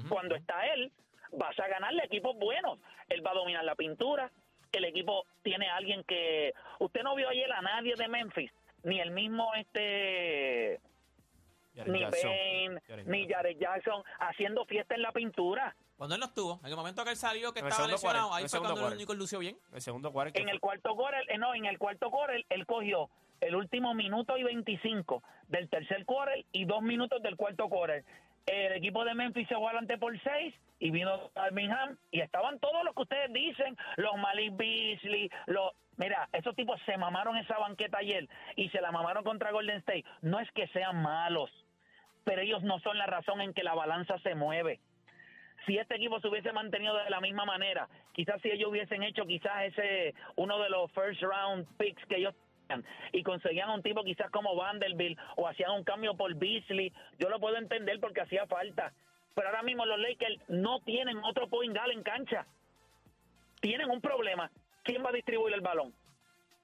[0.08, 0.92] Cuando está él,
[1.32, 2.78] vas a ganarle equipos buenos.
[3.08, 4.30] Él va a dominar la pintura.
[4.72, 6.52] El equipo tiene a alguien que.
[6.78, 10.80] Usted no vio ayer a nadie de Memphis, ni el mismo este.
[11.87, 12.80] Ni Jackson.
[12.88, 15.76] Jaren ni Jared Jackson haciendo fiesta en la pintura.
[15.97, 18.44] Cuando él no estuvo, en el momento que él salió, que En estaba lesionado, ahí
[18.44, 19.57] el fue segundo cuando el único lució bien.
[19.72, 20.40] El segundo cuarto.
[20.40, 24.37] En el cuarto quarter, eh, no, en el cuarto quarter, él cogió el último minuto
[24.37, 28.05] y 25 del tercer quarter y dos minutos del cuarto quarter.
[28.46, 32.84] El equipo de Memphis se fue adelante por seis y vino Birmingham y estaban todos
[32.84, 35.72] los que ustedes dicen, los Malik Beasley, los...
[35.96, 40.04] Mira, esos tipos se mamaron esa banqueta ayer y se la mamaron contra Golden State.
[40.22, 41.50] No es que sean malos,
[42.22, 44.78] pero ellos no son la razón en que la balanza se mueve
[45.66, 49.26] si este equipo se hubiese mantenido de la misma manera, quizás si ellos hubiesen hecho
[49.26, 52.34] quizás ese uno de los first round picks que ellos
[52.66, 57.28] tenían y conseguían un tipo quizás como Vanderbilt o hacían un cambio por Beasley, yo
[57.28, 58.92] lo puedo entender porque hacía falta.
[59.38, 62.44] Pero ahora mismo los Lakers no tienen otro point guard en cancha.
[63.61, 64.51] Tienen un problema.
[64.83, 65.94] ¿Quién va a distribuir el balón?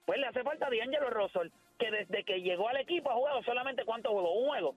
[0.05, 3.45] Pues le hace falta a D'Angelo Russell, que desde que llegó al equipo ha jugado
[3.45, 4.75] solamente cuántos juegos, un juego,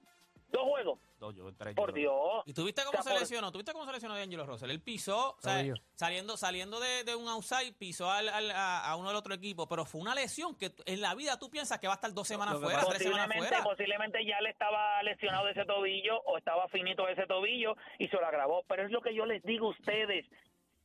[0.52, 1.00] dos juegos.
[1.20, 2.42] No, yo entré- Por yo- Dios.
[2.46, 3.50] ¿Y tuviste cómo O sea, se lesionó?
[3.50, 4.70] ¿Tuviste cómo se lesionó de Angelo Russell?
[4.70, 5.74] Él pisó, o sea, Tobillo.
[5.94, 9.66] saliendo, saliendo de, de un outside, pisó al- al- a, a uno del otro equipo,
[9.68, 12.28] pero fue una lesión que en la vida tú piensas que va a estar dos
[12.28, 13.62] semanas fuera, tres semanas posiblemente, fuera.
[13.64, 18.06] posiblemente ya le estaba lesionado de ese tobillo o estaba finito de ese tobillo y
[18.08, 18.62] se lo agravó.
[18.68, 20.24] Pero es lo que yo les digo a ustedes.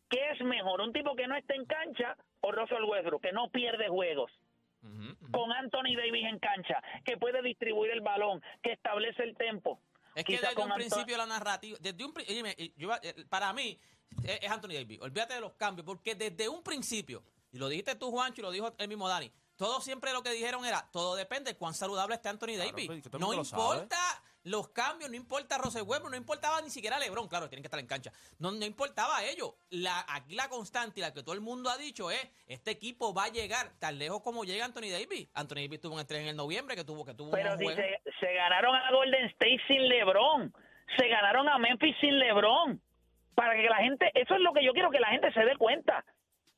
[0.09, 0.81] ¿Qué es mejor?
[0.81, 4.31] ¿Un tipo que no esté en cancha o Russell Westbrook, que no pierde juegos?
[5.31, 9.79] Con Anthony Davis en cancha, que puede distribuir el balón, que establece el tempo.
[10.15, 13.79] Es que desde un principio la narrativa, desde un pri- óyeme, yo eh, para mí
[14.23, 14.99] es es Anthony Davis.
[15.01, 18.51] Olvídate de los cambios, porque desde un principio, y lo dijiste tú, Juancho, y lo
[18.51, 22.15] dijo el mismo Dani, todo siempre lo que dijeron era, todo depende de cuán saludable
[22.15, 22.87] esté Anthony Davis.
[22.87, 23.27] pues, no
[23.67, 27.67] importa los cambios, no importa Russell Westbrook, no importaba ni siquiera LeBron, claro, tienen que
[27.67, 28.11] estar en cancha.
[28.39, 29.53] No, no importaba a ellos.
[29.69, 33.13] La, aquí la constante y la que todo el mundo ha dicho es, este equipo
[33.13, 35.29] va a llegar tan lejos como llega Anthony Davis.
[35.33, 38.01] Anthony Davis tuvo un estreno en el noviembre que tuvo que tuvo Pero si se,
[38.19, 40.53] se ganaron a Golden State sin LeBron,
[40.97, 42.81] se ganaron a Memphis sin LeBron.
[43.35, 45.57] Para que la gente, eso es lo que yo quiero que la gente se dé
[45.57, 46.05] cuenta.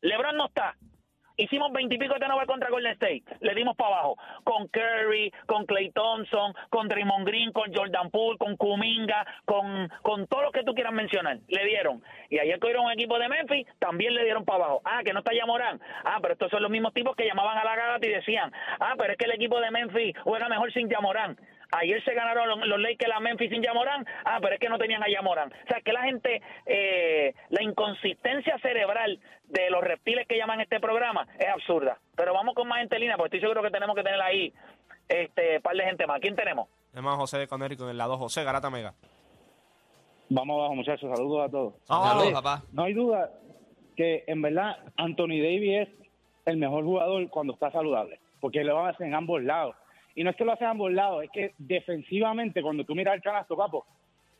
[0.02, 0.76] LeBron no está.
[1.38, 3.24] Hicimos veintipico de Nova contra Golden State.
[3.41, 4.17] Le dimos para abajo.
[4.43, 10.28] Con Curry, con Clay Thompson, con Draymond Green, con Jordan Poole, con Kuminga, con, con
[10.28, 11.39] todos los que tú quieras mencionar.
[11.48, 12.02] Le dieron.
[12.30, 14.82] Y ayer cogieron un equipo de Memphis, también le dieron para abajo.
[14.86, 15.82] Ah, que no está Yamorán.
[16.04, 18.95] Ah, pero estos son los mismos tipos que llamaban a la gata y decían, ah,
[18.98, 21.38] pero es que el equipo de Memphis juega mejor sin Yamorán.
[21.71, 24.06] Ayer se ganaron los, los Lakers a Memphis sin Yamorán.
[24.23, 25.51] Ah, pero es que no tenían a Yamorán.
[25.51, 30.80] O sea, que la gente, eh, la inconsistencia cerebral de los reptiles que llaman este
[30.80, 31.99] programa es absurda.
[32.15, 34.54] Pero vamos con más gente en línea, porque estoy seguro que tenemos que tener ahí
[35.08, 36.19] este par de gente más.
[36.19, 36.67] ¿Quién tenemos?
[36.93, 38.93] Además, José de Conérico en el lado José Garata Mega.
[40.30, 41.10] Vamos abajo, muchachos.
[41.15, 41.73] Saludos a todos.
[41.84, 42.63] Saludos, Oye, papá.
[42.71, 43.32] No hay duda
[43.95, 45.89] que en verdad Anthony Davis es
[46.45, 49.75] el mejor jugador cuando está saludable, porque lo hace en ambos lados.
[50.15, 53.15] Y no es que lo hace en ambos lados, es que defensivamente, cuando tú miras
[53.15, 53.86] el canasto, papo,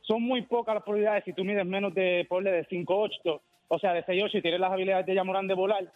[0.02, 3.94] son muy pocas las probabilidades si tú mides menos de, ponle, de 5'8", o sea,
[3.94, 5.92] de 6'8", y tienes las habilidades de Yamorán de volar,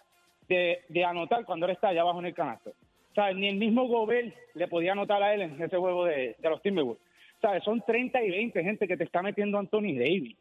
[0.48, 2.72] de, anotar cuando él está allá abajo en el canasto.
[3.16, 3.38] ¿Sabes?
[3.38, 6.62] Ni el mismo Gobert le podía anotar a él en ese juego de, de los
[6.62, 7.02] Timberwolves.
[7.42, 7.64] ¿Sabes?
[7.64, 10.36] Son 30 y 20 gente que te está metiendo Anthony Davis.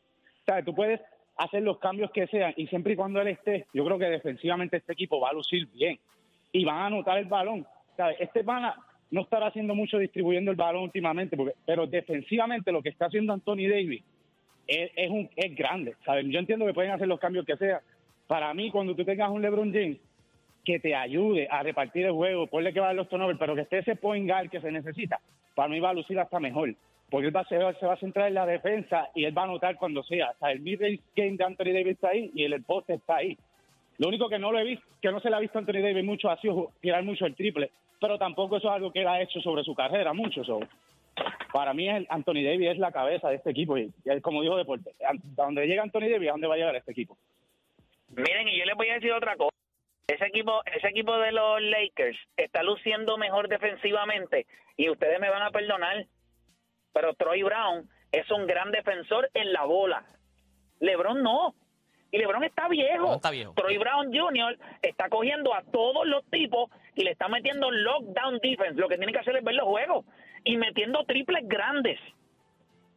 [0.46, 0.64] ¿Sabes?
[0.64, 1.01] Tú puedes
[1.37, 4.79] hacer los cambios que sean y siempre y cuando él esté, yo creo que defensivamente
[4.79, 5.98] este equipo va a lucir bien
[6.53, 7.66] y van a anotar el balón.
[7.96, 8.16] ¿Sabes?
[8.20, 8.74] Este pana
[9.11, 13.68] no estará haciendo mucho distribuyendo el balón últimamente, pero defensivamente lo que está haciendo Anthony
[13.71, 14.03] Davis
[14.66, 15.94] es, un, es grande.
[16.05, 16.27] ¿sabes?
[16.29, 17.81] Yo entiendo que pueden hacer los cambios que sean.
[18.27, 19.99] Para mí, cuando tú tengas un LeBron James
[20.64, 23.62] que te ayude a repartir el juego, ponle que va a los turnovers, pero que
[23.62, 25.18] esté ese point guard que se necesita,
[25.55, 26.75] para mí va a lucir hasta mejor.
[27.09, 29.42] Porque él va, se, va, se va a centrar en la defensa y él va
[29.42, 30.33] a anotar cuando sea.
[30.33, 33.16] O sea, el mid-range game de Anthony Davis está ahí y el, el poste está
[33.16, 33.38] ahí.
[33.97, 35.81] Lo único que no lo he visto, que no se le ha visto a Anthony
[35.81, 39.09] Davis mucho ha sido tirar mucho el triple, pero tampoco eso es algo que él
[39.09, 40.45] ha hecho sobre su carrera, mucho.
[40.45, 40.61] So.
[41.53, 44.57] Para mí el Anthony Davis es la cabeza de este equipo y, y como dijo
[44.57, 47.17] Deporte, a donde llega Anthony Davis, ¿a dónde va a llegar este equipo?
[48.11, 49.55] Miren, y yo les voy a decir otra cosa.
[50.07, 55.43] Ese equipo, ese equipo de los Lakers está luciendo mejor defensivamente y ustedes me van
[55.43, 56.07] a perdonar,
[56.95, 60.05] pero Troy Brown es un gran defensor en la bola.
[60.81, 61.55] LeBron no.
[62.11, 63.07] Y LeBron está viejo.
[63.07, 63.53] No está viejo.
[63.55, 64.59] Troy Brown Jr.
[64.83, 68.81] está cogiendo a todos los tipos y le está metiendo lockdown defense.
[68.81, 70.05] Lo que tiene que hacer es ver los juegos
[70.44, 71.99] y metiendo triples grandes.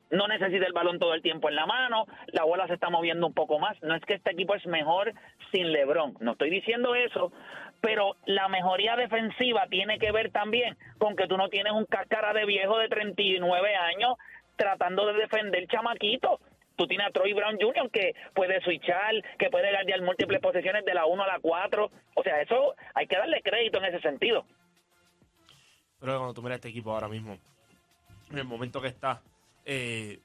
[0.09, 3.27] No necesita el balón todo el tiempo en la mano, la bola se está moviendo
[3.27, 3.81] un poco más.
[3.81, 5.13] No es que este equipo es mejor
[5.51, 7.31] sin LeBron, no estoy diciendo eso,
[7.79, 12.33] pero la mejoría defensiva tiene que ver también con que tú no tienes un cáscara
[12.33, 14.17] de viejo de 39 años
[14.57, 16.39] tratando de defender chamaquito.
[16.87, 17.91] Tú Troy Brown Jr.
[17.91, 21.91] que puede switchar, que puede guardiar múltiples posiciones de la 1 a la 4.
[22.15, 24.45] O sea, eso hay que darle crédito en ese sentido.
[25.99, 27.37] Pero cuando tú miras este equipo ahora mismo,
[28.31, 29.21] en el momento que está,
[29.65, 30.19] eh,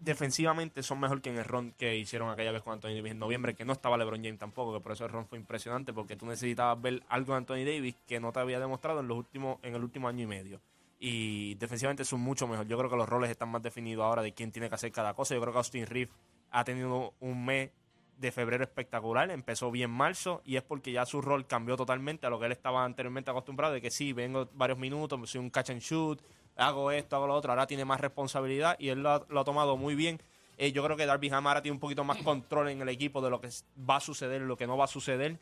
[0.00, 3.18] defensivamente son mejor que en el ron que hicieron aquella vez con Anthony Davis en
[3.18, 6.16] noviembre, que no estaba LeBron James tampoco, que por eso el ron fue impresionante, porque
[6.16, 9.58] tú necesitabas ver algo de Anthony Davis que no te había demostrado en los últimos,
[9.62, 10.60] en el último año y medio.
[10.98, 12.66] Y defensivamente son mucho mejor.
[12.66, 15.14] Yo creo que los roles están más definidos ahora de quién tiene que hacer cada
[15.14, 15.34] cosa.
[15.34, 16.12] Yo creo que Austin Reeves
[16.50, 17.70] ha tenido un mes
[18.18, 22.30] de febrero espectacular, empezó bien marzo y es porque ya su rol cambió totalmente a
[22.30, 25.70] lo que él estaba anteriormente acostumbrado, de que sí, vengo varios minutos, soy un catch
[25.70, 26.20] and shoot,
[26.56, 29.94] hago esto, hago lo otro, ahora tiene más responsabilidad y él lo ha, tomado muy
[29.94, 30.20] bien.
[30.56, 33.20] Eh, yo creo que Darby Ham ahora tiene un poquito más control en el equipo
[33.20, 33.48] de lo que
[33.88, 35.38] va a suceder, lo que no va a suceder,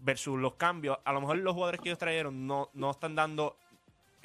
[0.00, 0.98] versus los cambios.
[1.04, 3.56] A lo mejor los jugadores que ellos trajeron no, no están dando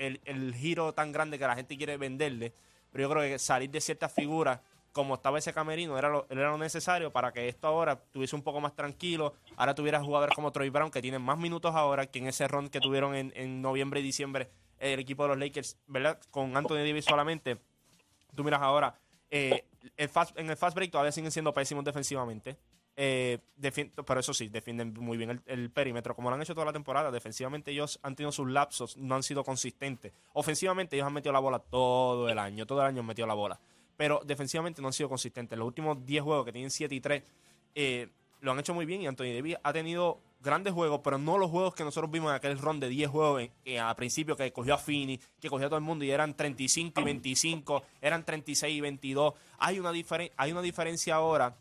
[0.07, 2.53] el, el giro tan grande que la gente quiere venderle,
[2.91, 4.59] pero yo creo que salir de ciertas figuras
[4.91, 8.41] como estaba ese camerino, era lo, era lo necesario para que esto ahora tuviese un
[8.41, 9.33] poco más tranquilo.
[9.55, 12.67] Ahora tuviera jugadores como Troy Brown, que tienen más minutos ahora que en ese ron
[12.67, 16.19] que tuvieron en, en noviembre y diciembre el equipo de los Lakers, ¿verdad?
[16.31, 17.57] Con Anthony Davis solamente.
[18.35, 18.95] Tú miras ahora,
[19.29, 19.63] eh,
[19.97, 22.57] en el fast break todavía siguen siendo pésimos defensivamente.
[22.95, 23.39] Eh,
[24.05, 27.11] pero eso sí, defienden muy bien el, perímetro, como lo han hecho toda la temporada.
[27.11, 30.13] Defensivamente ellos han tenido sus lapsos, no han sido consistentes.
[30.33, 33.33] Ofensivamente ellos han metido la bola todo el año, todo el año han metido la
[33.33, 33.59] bola.
[33.97, 35.57] Pero defensivamente no han sido consistentes.
[35.57, 37.23] Los últimos 10 juegos que tienen 7 y 3
[37.75, 38.09] eh,
[38.41, 41.51] lo han hecho muy bien y Anthony Davis ha tenido grandes juegos, pero no los
[41.51, 44.73] juegos que nosotros vimos en aquel ron de 10 juegos eh, a principio que cogió
[44.73, 48.75] a Fini, que cogió a todo el mundo y eran 35 y 25, eran 36
[48.75, 49.33] y 22.
[49.59, 49.91] Hay una,
[50.37, 51.55] hay una diferencia ahora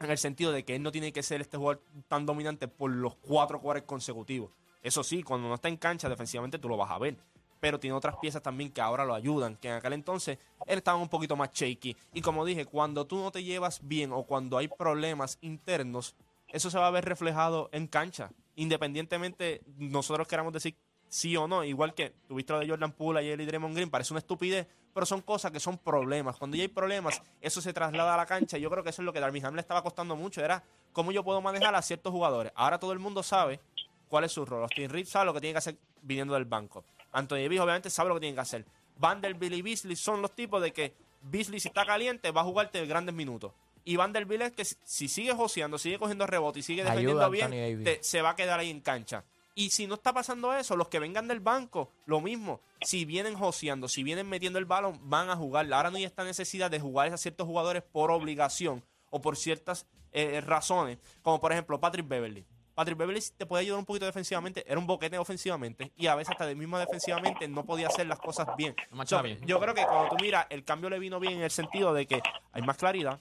[0.00, 2.90] en el sentido de que él no tiene que ser este jugador tan dominante por
[2.90, 4.50] los cuatro cuartos consecutivos.
[4.82, 7.16] Eso sí, cuando no está en cancha defensivamente tú lo vas a ver.
[7.60, 10.98] Pero tiene otras piezas también que ahora lo ayudan, que en aquel entonces él estaba
[10.98, 11.96] un poquito más shaky.
[12.12, 16.14] Y como dije, cuando tú no te llevas bien o cuando hay problemas internos,
[16.48, 18.30] eso se va a ver reflejado en cancha.
[18.56, 20.76] Independientemente nosotros queramos decir
[21.14, 24.12] sí o no, igual que tuviste lo de Jordan Poole ayer y Draymond Green, parece
[24.12, 26.36] una estupidez, pero son cosas que son problemas.
[26.36, 28.58] Cuando ya hay problemas, eso se traslada a la cancha.
[28.58, 31.12] Yo creo que eso es lo que Darby Ham le estaba costando mucho, era cómo
[31.12, 32.50] yo puedo manejar a ciertos jugadores.
[32.56, 33.60] Ahora todo el mundo sabe
[34.08, 34.62] cuál es su rol.
[34.62, 36.84] Austin Reeves sabe lo que tiene que hacer viniendo del banco.
[37.12, 38.64] Anthony Davis obviamente sabe lo que tiene que hacer.
[38.96, 42.84] Vanderbilt y Beasley son los tipos de que Beasley si está caliente va a jugarte
[42.86, 43.52] grandes minutos.
[43.84, 47.50] Y Vanderbilt es que si- si sigue joseando, sigue cogiendo rebote y sigue defendiendo bien,
[47.84, 49.24] te- se va a quedar ahí en cancha.
[49.54, 52.60] Y si no está pasando eso, los que vengan del banco, lo mismo.
[52.80, 55.72] Si vienen joseando, si vienen metiendo el balón, van a jugar.
[55.72, 59.86] Ahora no hay esta necesidad de jugar a ciertos jugadores por obligación o por ciertas
[60.12, 62.44] eh, razones, como por ejemplo Patrick Beverly.
[62.74, 66.32] Patrick Beverly te puede ayudar un poquito defensivamente, era un boquete ofensivamente y a veces
[66.32, 68.74] hasta de mismo defensivamente no podía hacer las cosas bien.
[68.90, 69.40] No So, bien.
[69.46, 72.06] Yo creo que cuando tú miras, el cambio le vino bien en el sentido de
[72.06, 72.20] que
[72.52, 73.20] hay más claridad,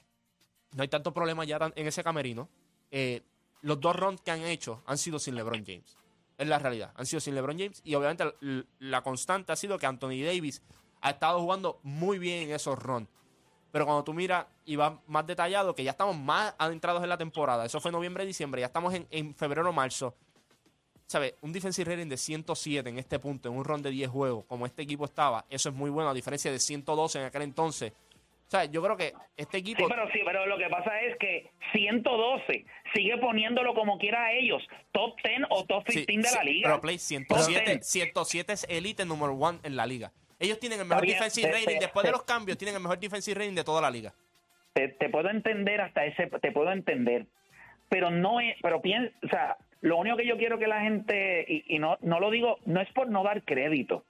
[0.72, 2.50] no hay tanto problema ya en ese camerino.
[2.89, 3.22] Eh,
[3.62, 5.98] los dos runs que han hecho han sido sin LeBron James.
[6.43, 6.91] Es la realidad.
[6.97, 7.82] Han sido sin LeBron James.
[7.86, 8.25] Y obviamente
[8.79, 10.62] la constante ha sido que Anthony Davis
[10.99, 13.08] ha estado jugando muy bien en esos runs.
[13.71, 17.17] Pero cuando tú miras y vas más detallado, que ya estamos más adentrados en la
[17.17, 20.15] temporada, eso fue noviembre, diciembre, ya estamos en, en febrero, marzo.
[21.08, 21.36] ¿Sabes?
[21.39, 24.65] Un defensive rating de 107 en este punto, en un run de 10 juegos, como
[24.65, 27.93] este equipo estaba, eso es muy bueno, a diferencia de 112 en aquel entonces.
[28.54, 28.70] ¿Sabes?
[28.70, 29.80] Yo creo que este equipo.
[29.80, 34.32] Sí, pero sí, pero lo que pasa es que 112 sigue poniéndolo como quiera a
[34.32, 34.62] ellos,
[34.92, 36.70] top 10 o top 15 Sí, de sí, la liga.
[36.70, 37.88] Pero Play Top 107, 10.
[37.88, 40.12] 107 es elite number one en la liga.
[40.39, 41.80] Ellos tienen el mejor bien, defensive te- rating.
[41.80, 44.13] te- Después de los cambios, tienen el mejor defensive rating de toda la liga.
[44.74, 47.26] te, te puedo entender hasta ese, te puedo entender,
[47.89, 51.44] pero no es, pero piensa, o sea, lo único que yo quiero que la gente,
[51.48, 54.04] y, y no, no lo digo, no es por no dar crédito,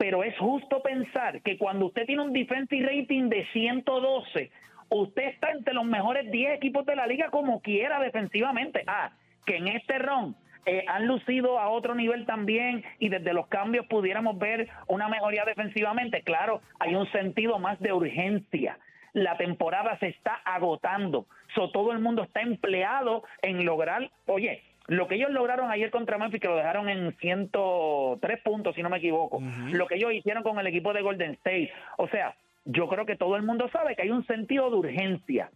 [0.00, 4.50] pero es justo pensar que cuando usted tiene un defensive rating de 112,
[4.88, 8.82] usted está entre los mejores 10 equipos de la liga como quiera defensivamente.
[8.86, 9.10] Ah,
[9.44, 10.34] que en este ron
[10.64, 15.44] eh, han lucido a otro nivel también y desde los cambios pudiéramos ver una mejoría
[15.44, 16.22] defensivamente.
[16.22, 18.78] Claro, hay un sentido más de urgencia.
[19.12, 21.26] La temporada se está agotando.
[21.54, 26.18] So, todo el mundo está empleado en lograr, oye, lo que ellos lograron ayer contra
[26.18, 30.42] Memphis, que lo dejaron en 103 puntos, si no me equivoco, lo que ellos hicieron
[30.42, 31.72] con el equipo de Golden State.
[31.96, 35.52] O sea, yo creo que todo el mundo sabe que hay un sentido de urgencia.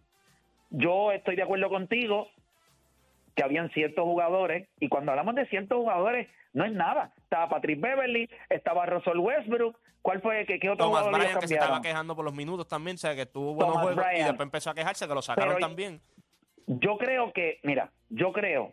[0.69, 2.29] Yo estoy de acuerdo contigo
[3.35, 7.11] que habían ciertos jugadores, y cuando hablamos de ciertos jugadores, no es nada.
[7.17, 11.47] Estaba Patrick Beverly, estaba Russell Westbrook, ¿cuál fue, qué, qué otro Thomas jugador Bryant, que
[11.49, 14.19] se estaba quejando por los minutos también, o sea, que tuvo buenos Thomas juegos y
[14.19, 15.99] después empezó a quejarse, que lo sacaron Pero- también.
[16.67, 18.71] Yo creo que, mira, yo creo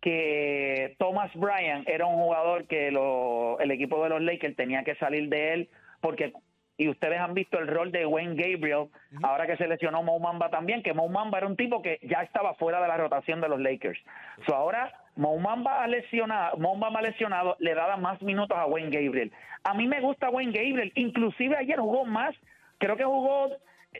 [0.00, 4.94] que Thomas Bryan era un jugador que lo- el equipo de los Lakers tenía que
[4.96, 5.68] salir de él
[6.00, 6.32] porque
[6.78, 8.86] y ustedes han visto el rol de Wayne Gabriel
[9.22, 12.22] ahora que se lesionó Mo Mamba también que Mo Mamba era un tipo que ya
[12.22, 13.98] estaba fuera de la rotación de los Lakers.
[14.46, 18.88] So ahora Mo Mamba ha lesionado Mo Bamba lesionado le daba más minutos a Wayne
[18.90, 19.30] Gabriel.
[19.64, 20.90] A mí me gusta Wayne Gabriel.
[20.94, 22.34] Inclusive ayer jugó más
[22.78, 23.50] creo que jugó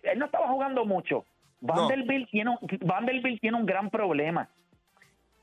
[0.03, 1.27] él no estaba jugando mucho.
[1.61, 4.49] Vanderbilt tiene un, Vanderbilt tiene un gran problema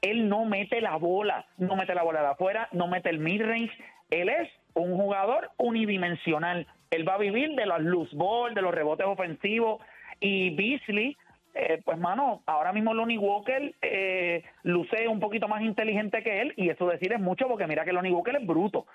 [0.01, 3.71] él no mete la bola, no mete la bola de afuera, no mete el mid-range.
[4.09, 6.67] Él es un jugador unidimensional.
[6.91, 9.81] Él va a vivir de los loose ball, de los rebotes ofensivos.
[10.19, 11.17] Y Beasley,
[11.55, 16.53] eh, pues mano, ahora mismo Lonnie Walker eh, luce un poquito más inteligente que él.
[16.55, 18.85] Y eso decir es mucho porque mira que Lonnie Walker es bruto.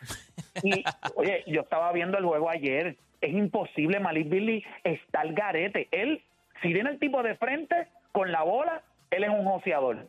[0.63, 0.85] Y
[1.17, 2.97] oye, yo estaba viendo el juego ayer.
[3.21, 5.89] Es imposible, Malik Beasley está al garete.
[5.91, 6.23] Él,
[6.61, 10.07] si viene el tipo de frente con la bola, él es un joseador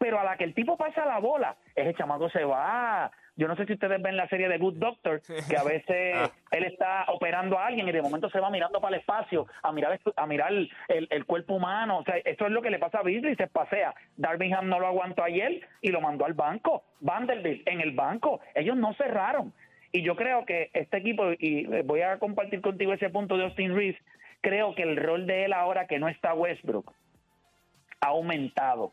[0.00, 3.10] pero a la que el tipo pasa la bola, ese chamaco se va.
[3.36, 6.30] Yo no sé si ustedes ven la serie de Good Doctor, que a veces Ah.
[6.52, 9.72] él está operando a alguien y de momento se va mirando para el espacio a
[9.72, 11.98] mirar a mirar el, el- el cuerpo humano.
[11.98, 13.94] O sea, eso es lo que le pasa a Beasley, se pasea.
[14.16, 16.82] Darvingham no lo aguantó ayer y lo mandó al banco.
[17.00, 18.40] Vanderbilt en el banco.
[18.54, 19.52] Ellos no cerraron.
[19.92, 23.74] Y yo creo que este equipo, y voy a compartir contigo ese punto de Austin
[23.76, 24.00] Reeves,
[24.40, 26.92] creo que el rol de él ahora que no está Westbrook
[28.00, 28.92] ha aumentado.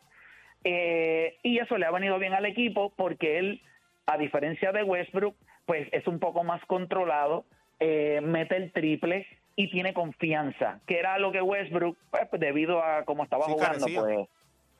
[0.69, 3.61] Eh, y eso le ha venido bien al equipo porque él,
[4.05, 5.33] a diferencia de Westbrook,
[5.65, 7.45] pues es un poco más controlado,
[7.79, 9.25] eh, mete el triple
[9.55, 13.79] y tiene confianza, que era lo que Westbrook, pues, debido a cómo estaba Sí, jugando,
[13.79, 14.01] carecía.
[14.01, 14.27] pues,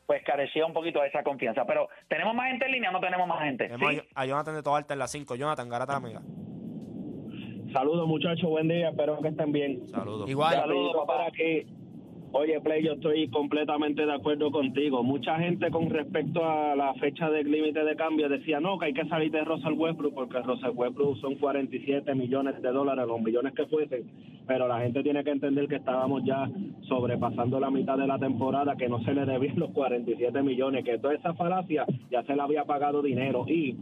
[0.08, 1.64] pues carecía un poquito de esa confianza.
[1.66, 3.70] Pero, ¿tenemos más gente en línea o no tenemos más gente?
[3.70, 4.02] Tenemos ¿Sí?
[4.14, 5.36] a Jonathan de Toalta en la 5.
[5.36, 6.22] Jonathan, garata la mega.
[7.74, 9.88] Saludos muchachos, buen día, espero que estén bien.
[9.90, 10.30] Saludos.
[10.30, 10.54] Igual.
[10.56, 11.66] Saludos para que,
[12.32, 15.04] oye Play, yo estoy completamente de acuerdo contigo.
[15.04, 18.94] Mucha gente con respecto a la fecha del límite de cambio decía no, que hay
[18.94, 23.54] que salir de Russell Westbrook porque Russell Westbrook son 47 millones de dólares, los millones
[23.54, 24.04] que fuesen,
[24.48, 26.50] pero la gente tiene que entender que estábamos ya
[26.88, 30.98] sobrepasando la mitad de la temporada, que no se le debían los 47 millones, que
[31.00, 33.76] toda esa falacia ya se le había pagado dinero y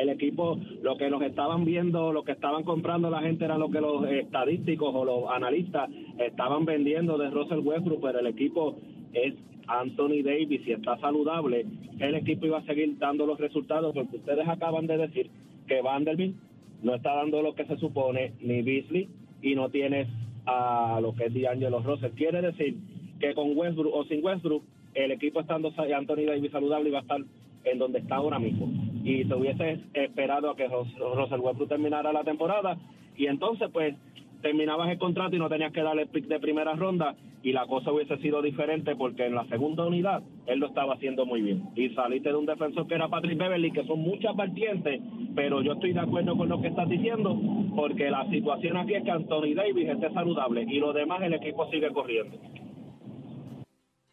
[0.00, 3.70] el equipo, lo que nos estaban viendo, lo que estaban comprando la gente era lo
[3.70, 8.76] que los estadísticos o los analistas estaban vendiendo de Russell Westbrook, pero el equipo
[9.12, 9.34] es
[9.66, 11.66] Anthony Davis y está saludable,
[11.98, 15.30] el equipo iba a seguir dando los resultados porque ustedes acaban de decir
[15.66, 16.36] que Vanderbilt
[16.82, 19.08] no está dando lo que se supone, ni Beasley,
[19.42, 20.08] y no tienes
[20.46, 22.12] a lo que es D'Angelo Russell.
[22.12, 22.76] Quiere decir
[23.20, 24.62] que con Westbrook o sin Westbrook,
[24.94, 27.20] el equipo estando Anthony Davis saludable iba a estar
[27.64, 28.70] en donde está ahora mismo.
[29.04, 32.76] Y se hubiese esperado a que Russell Westbrook terminara la temporada.
[33.16, 33.94] Y entonces, pues,
[34.42, 37.66] terminabas el contrato y no tenías que darle el pick de primera ronda y la
[37.66, 41.62] cosa hubiese sido diferente porque en la segunda unidad él lo estaba haciendo muy bien.
[41.76, 45.00] Y saliste de un defensor que era Patrick Beverly, que son muchas vertientes,
[45.34, 47.38] pero yo estoy de acuerdo con lo que estás diciendo
[47.76, 51.70] porque la situación aquí es que Anthony Davis esté saludable y lo demás el equipo
[51.70, 52.36] sigue corriendo.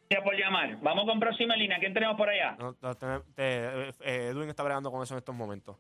[0.10, 0.78] Gracias por llamar.
[0.82, 1.80] Vamos con próxima línea.
[1.80, 2.56] ¿Quién tenemos por allá?
[2.60, 5.78] No, no, te- te- eh, Edwin está bregando con eso en estos momentos.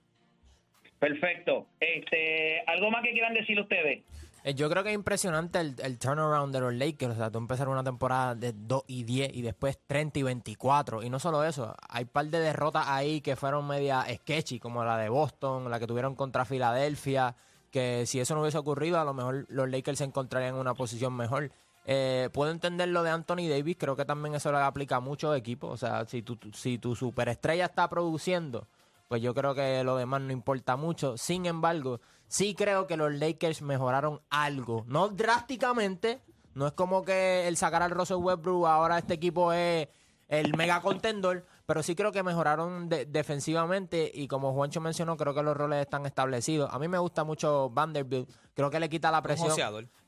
[0.99, 1.67] Perfecto.
[1.79, 4.03] Este, ¿Algo más que quieran decir ustedes?
[4.43, 7.13] Eh, Yo creo que es impresionante el, el turnaround de los Lakers.
[7.13, 11.03] O sea, tú empezar una temporada de 2 y 10 y después 30 y 24.
[11.03, 14.83] Y no solo eso, hay un par de derrotas ahí que fueron media sketchy, como
[14.83, 17.35] la de Boston, la que tuvieron contra Filadelfia.
[17.71, 20.73] Que si eso no hubiese ocurrido, a lo mejor los Lakers se encontrarían en una
[20.75, 21.51] posición mejor.
[21.85, 25.37] Eh, puedo entender lo de Anthony Davis, creo que también eso le aplica a muchos
[25.37, 25.71] equipos.
[25.71, 28.67] O sea, si tu, si tu superestrella está produciendo,
[29.07, 31.17] pues yo creo que lo demás no importa mucho.
[31.17, 34.83] Sin embargo, sí creo que los Lakers mejoraron algo.
[34.87, 36.21] No drásticamente,
[36.55, 39.87] no es como que el sacar al Russell Westbrook ahora este equipo es
[40.27, 45.33] el mega contendor, pero sí creo que mejoraron de- defensivamente y como Juancho mencionó, creo
[45.33, 46.69] que los roles están establecidos.
[46.73, 49.49] A mí me gusta mucho Vanderbilt, creo que le quita la presión.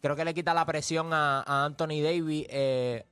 [0.02, 2.46] Creo que le quita la presión a, a Anthony Davis.
[2.50, 3.06] eh,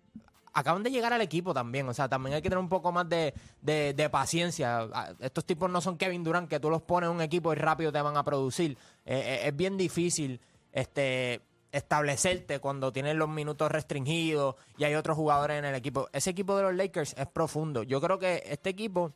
[0.57, 1.89] acaban de llegar al equipo también.
[1.89, 4.87] O sea, también hay que tener un poco más de, de- de paciencia.
[4.93, 7.55] Ah, Estos tipos no son Kevin Durant, que tú los pones en un equipo y
[7.57, 8.77] rápido te van a producir.
[9.05, 10.39] Eh, eh, es bien difícil
[10.71, 11.41] este
[11.75, 16.07] establecerte cuando tienes los minutos restringidos y hay otros jugadores en el equipo.
[16.13, 17.83] Ese equipo de los Lakers es profundo.
[17.83, 19.11] Yo creo que este equipo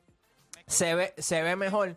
[0.67, 1.95] se ve, se ve mejor.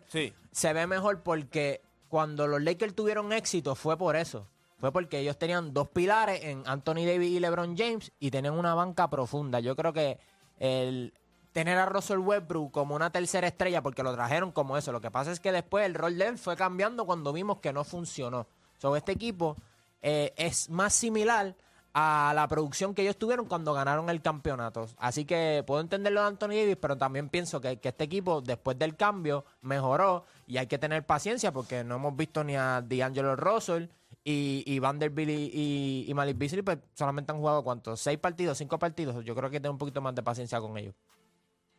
[0.51, 4.47] Se ve mejor porque cuando los Lakers tuvieron éxito fue por eso.
[4.79, 8.73] Fue porque ellos tenían dos pilares en Anthony Davis y LeBron James y tenían una
[8.73, 9.59] banca profunda.
[9.59, 10.19] Yo creo que
[10.59, 11.13] el
[11.53, 14.91] tener a Russell Westbrook como una tercera estrella, porque lo trajeron como eso.
[14.91, 17.71] Lo que pasa es que después el rol de él fue cambiando cuando vimos que
[17.71, 18.47] no funcionó.
[18.79, 19.55] So, este equipo
[20.03, 21.55] eh, es más similar
[21.93, 24.87] a la producción que ellos tuvieron cuando ganaron el campeonato.
[24.97, 28.95] Así que puedo entenderlo de Anthony Davis, pero también pienso que, este equipo, después del
[28.97, 33.85] cambio, mejoró y hay que tener paciencia porque no hemos visto ni a D'Angelo Russell
[34.23, 38.01] y, y Vanderbilt y, y, y Malik Beasley, pues solamente han jugado ¿cuántos?
[38.01, 38.57] ¿Seis partidos?
[38.57, 39.23] ¿Cinco partidos?
[39.23, 40.95] Yo creo que tener un poquito más de paciencia con ellos.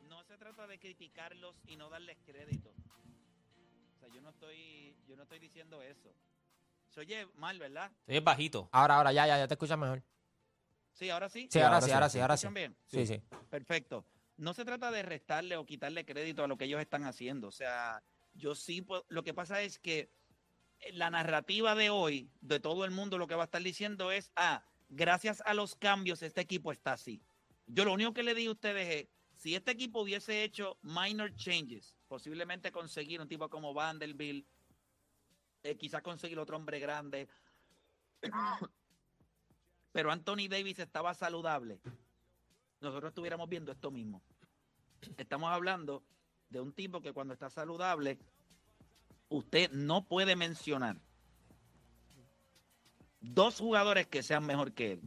[0.08, 2.70] no se trata de criticarlos y no darles crédito.
[2.70, 6.10] O sea, yo no estoy, yo no estoy diciendo eso.
[6.94, 7.90] Se oye mal, ¿verdad?
[8.06, 8.68] Es bajito.
[8.70, 10.00] Ahora, ahora, ya, ya, ya te escuchas mejor.
[10.92, 11.48] Sí, ahora sí.
[11.50, 12.46] Sí, ahora sí, ahora sí, ahora sí.
[12.46, 12.76] ¿Escuchan bien?
[12.86, 13.20] Sí, sí.
[13.50, 14.06] Perfecto.
[14.36, 17.48] No se trata de restarle o quitarle crédito a lo que ellos están haciendo.
[17.48, 18.00] O sea,
[18.34, 20.08] yo sí, puedo- lo que pasa es que
[20.92, 24.30] la narrativa de hoy, de todo el mundo, lo que va a estar diciendo es,
[24.36, 27.20] ah, gracias a los cambios este equipo está así.
[27.66, 31.34] Yo lo único que le digo a ustedes es, si este equipo hubiese hecho minor
[31.34, 34.46] changes, posiblemente conseguir un tipo como Vanderbilt,
[35.64, 37.26] eh, quizás conseguir otro hombre grande,
[39.92, 41.80] pero Anthony Davis estaba saludable,
[42.80, 44.22] nosotros estuviéramos viendo esto mismo.
[45.16, 46.02] Estamos hablando
[46.50, 48.18] de un tipo que cuando está saludable,
[49.30, 50.98] usted no puede mencionar
[53.20, 55.00] dos jugadores que sean mejor que él.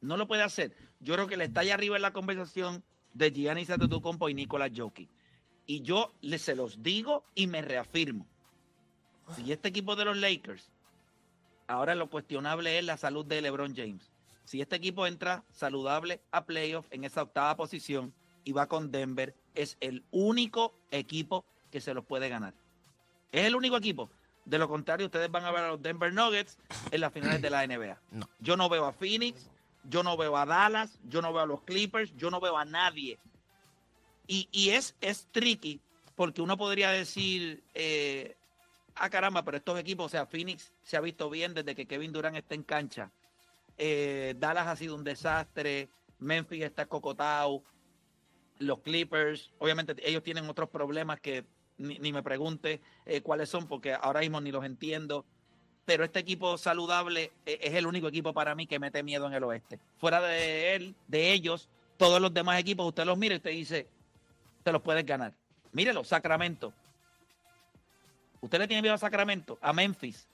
[0.00, 0.76] No lo puede hacer.
[1.00, 2.84] Yo creo que le está allá arriba en la conversación
[3.14, 5.10] de Giannis Antetokounmpo y Nicolas Jokic.
[5.66, 8.28] Y yo le se los digo y me reafirmo.
[9.36, 10.70] Si este equipo de los Lakers,
[11.66, 14.10] ahora lo cuestionable es la salud de LeBron James.
[14.44, 18.14] Si este equipo entra saludable a playoff en esa octava posición
[18.44, 22.54] y va con Denver, es el único equipo que se los puede ganar.
[23.30, 24.08] Es el único equipo.
[24.46, 26.56] De lo contrario, ustedes van a ver a los Denver Nuggets
[26.90, 28.00] en las finales de la NBA.
[28.40, 29.50] Yo no veo a Phoenix,
[29.84, 32.64] yo no veo a Dallas, yo no veo a los Clippers, yo no veo a
[32.64, 33.18] nadie.
[34.26, 35.80] Y, y es, es tricky
[36.18, 38.34] porque uno podría decir, eh,
[38.98, 42.12] ah caramba, pero estos equipos, o sea, Phoenix se ha visto bien desde que Kevin
[42.12, 43.10] Durant está en cancha.
[43.76, 47.62] Eh, Dallas ha sido un desastre, Memphis está cocotado,
[48.58, 51.44] los Clippers, obviamente ellos tienen otros problemas que
[51.78, 55.24] ni, me pregunte eh, cuáles son porque ahora mismo ni los entiendo.
[55.84, 59.32] Pero este equipo saludable eh, es el único equipo para mí que mete miedo en
[59.32, 59.78] el oeste.
[59.98, 63.86] Fuera de él, de ellos, todos los demás equipos, usted los mira y usted dice,
[64.64, 65.32] te los puedes ganar.
[65.72, 66.72] Mírelo, Sacramento.
[68.40, 70.28] Usted le tiene miedo a Sacramento, a Memphis.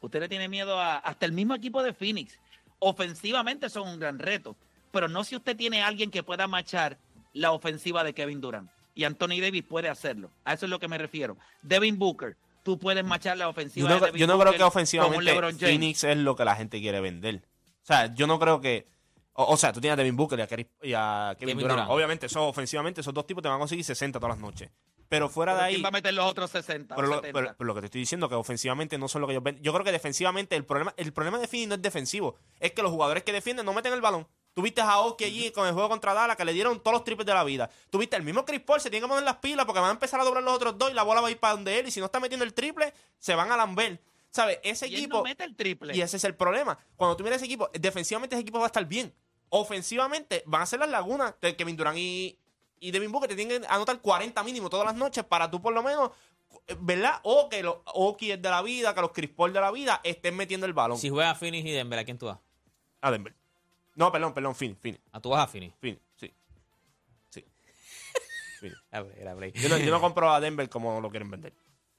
[0.00, 2.38] Usted le tiene miedo a hasta el mismo equipo de Phoenix.
[2.78, 4.56] Ofensivamente son un gran reto,
[4.90, 6.98] pero no si usted tiene alguien que pueda machar
[7.34, 8.70] la ofensiva de Kevin Durant.
[8.94, 10.30] Y Anthony Davis puede hacerlo.
[10.44, 11.36] A eso es lo que me refiero.
[11.62, 14.62] Devin Booker, tú puedes machar la Yo ofensiva no, de Devin yo no creo que
[14.62, 15.56] ofensivamente.
[15.66, 17.42] Phoenix es lo que la gente quiere vender.
[17.82, 18.86] O sea, yo no creo que.
[19.34, 21.62] O, o sea, tú tienes a Devin Booker y a, Keri- y a Kevin, Kevin
[21.62, 21.78] Durant.
[21.80, 21.90] Durant.
[21.92, 24.70] Obviamente, eso, ofensivamente, esos dos tipos te van a conseguir 60 todas las noches.
[25.10, 25.72] Pero fuera de ahí.
[25.74, 27.38] ¿Quién va a meter los otros 60 Pero o lo, 70?
[27.38, 29.58] pero- pero lo que te estoy diciendo que ofensivamente no son lo que ellos ven.
[29.60, 32.36] Yo creo que defensivamente el problema, el problema de Phoenix no es defensivo.
[32.60, 34.26] Es que los jugadores que defienden no meten el balón.
[34.54, 37.26] Tuviste a Oki allí con el juego contra Dallas que le dieron todos los triples
[37.26, 37.68] de la vida.
[37.90, 40.20] Tuviste el mismo Chris Paul, se tiene que poner las pilas porque van a empezar
[40.20, 41.88] a doblar los otros dos y la bola va a ir para donde él.
[41.88, 44.00] Y si no está metiendo el triple, se van a lamber.
[44.30, 44.60] ¿Sabes?
[44.62, 45.16] Ese Y él equipo.
[45.18, 45.96] no mete el triple.
[45.96, 46.78] Y ese es el problema.
[46.94, 49.12] Cuando tú miras ese equipo, defensivamente ese equipo va a estar bien.
[49.48, 52.38] Ofensivamente van a ser las lagunas de Kevin Durant y,
[52.80, 55.72] y Devin Booker te tienen que anotar 40 mínimo todas las noches para tú por
[55.72, 56.10] lo menos,
[56.80, 57.20] ¿verdad?
[57.22, 60.34] O que los Oki de la vida, que los Chris Paul de la vida estén
[60.36, 60.98] metiendo el balón.
[60.98, 62.38] Si juega Phoenix y Denver, ¿a quién tú vas?
[63.02, 63.34] A Denver.
[63.94, 64.98] No, perdón, perdón, Fini, Fini.
[65.12, 65.74] ¿A tú vas a Phoenix?
[65.78, 66.32] Fini, sí.
[67.28, 67.44] Sí.
[68.60, 68.74] Fini.
[68.92, 69.52] A ver, a ver.
[69.52, 71.52] Yo no, yo no compro a Denver como lo quieren vender.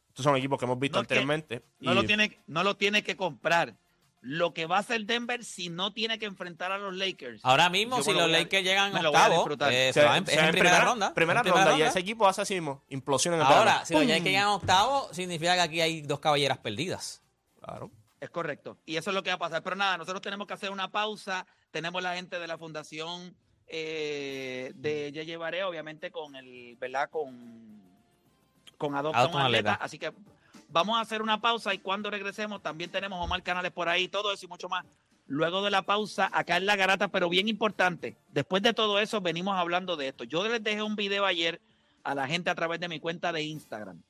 [0.09, 1.63] Estos son equipos que hemos visto No, es que anteriormente.
[1.79, 3.75] No, y- lo tiene, no lo tiene que comprar.
[4.23, 7.41] Lo que va a hacer Denver si no tiene que enfrentar a los Lakers.
[7.43, 10.51] Ahora mismo, Yo si los a- Lakers llegan lo octavo, eh, va en, es en
[10.51, 11.13] primera, ronda.
[11.13, 12.83] Primera ronda, y ese equipo hace así mismo.
[12.89, 14.05] Implosiona en el Ahora, si los.
[14.05, 17.23] Yankees llegan octavo, significa que aquí hay dos caballeras perdidas.
[17.59, 17.89] Claro.
[18.19, 18.77] Es correcto.
[18.85, 19.63] Y eso es lo que va a pasar.
[19.63, 21.47] Pero nada, nosotros tenemos que hacer una pausa.
[21.71, 27.09] Tenemos la gente de la Fundación eh, de Yeye Barea, obviamente con el, ¿verdad?
[27.09, 27.81] Con,
[28.77, 29.71] con Adopta Adopta un un atleta.
[29.73, 29.85] atleta.
[29.85, 30.13] Así que
[30.71, 34.31] vamos a hacer una pausa y cuando regresemos también tenemos Omar Canales por ahí, todo
[34.31, 34.85] eso y mucho más.
[35.27, 38.17] Luego de la pausa, acá en la garata, pero bien importante.
[38.33, 40.23] Después de todo eso, venimos hablando de esto.
[40.23, 41.61] Yo les dejé un video ayer
[42.03, 44.01] a la gente a través de mi cuenta de Instagram.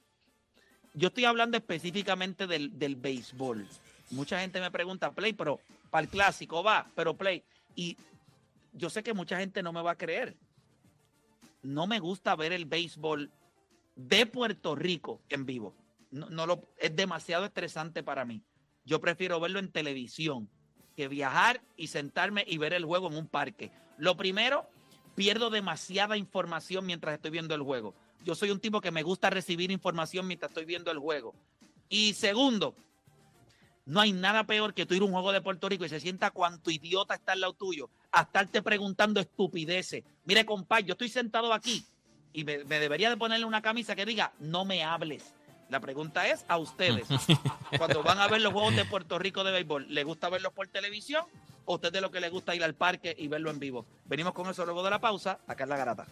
[0.93, 3.67] Yo estoy hablando específicamente del, del béisbol.
[4.09, 5.59] Mucha gente me pregunta, Play, pero
[5.89, 7.43] para el clásico va, pero Play.
[7.75, 7.97] Y
[8.73, 10.35] yo sé que mucha gente no me va a creer.
[11.61, 13.29] No me gusta ver el béisbol
[13.95, 15.73] de Puerto Rico en vivo.
[16.11, 18.43] No, no lo, es demasiado estresante para mí.
[18.85, 20.49] Yo prefiero verlo en televisión
[20.95, 23.71] que viajar y sentarme y ver el juego en un parque.
[23.97, 24.69] Lo primero,
[25.15, 27.93] pierdo demasiada información mientras estoy viendo el juego.
[28.23, 31.33] Yo soy un tipo que me gusta recibir información mientras estoy viendo el juego.
[31.89, 32.75] Y segundo,
[33.85, 35.99] no hay nada peor que tú ir a un juego de Puerto Rico y se
[35.99, 40.03] sienta cuánto idiota está al lado tuyo, a estarte preguntando estupideces.
[40.25, 41.83] Mire, compadre, yo estoy sentado aquí
[42.31, 45.33] y me, me debería de ponerle una camisa que diga, no me hables.
[45.71, 47.07] La pregunta es a ustedes,
[47.77, 50.67] cuando van a ver los juegos de Puerto Rico de béisbol, ¿les gusta verlos por
[50.67, 51.23] televisión
[51.63, 53.85] o a ustedes lo que les gusta ir al parque y verlo en vivo?
[54.03, 56.07] Venimos con eso luego de la pausa, acá en La Garata.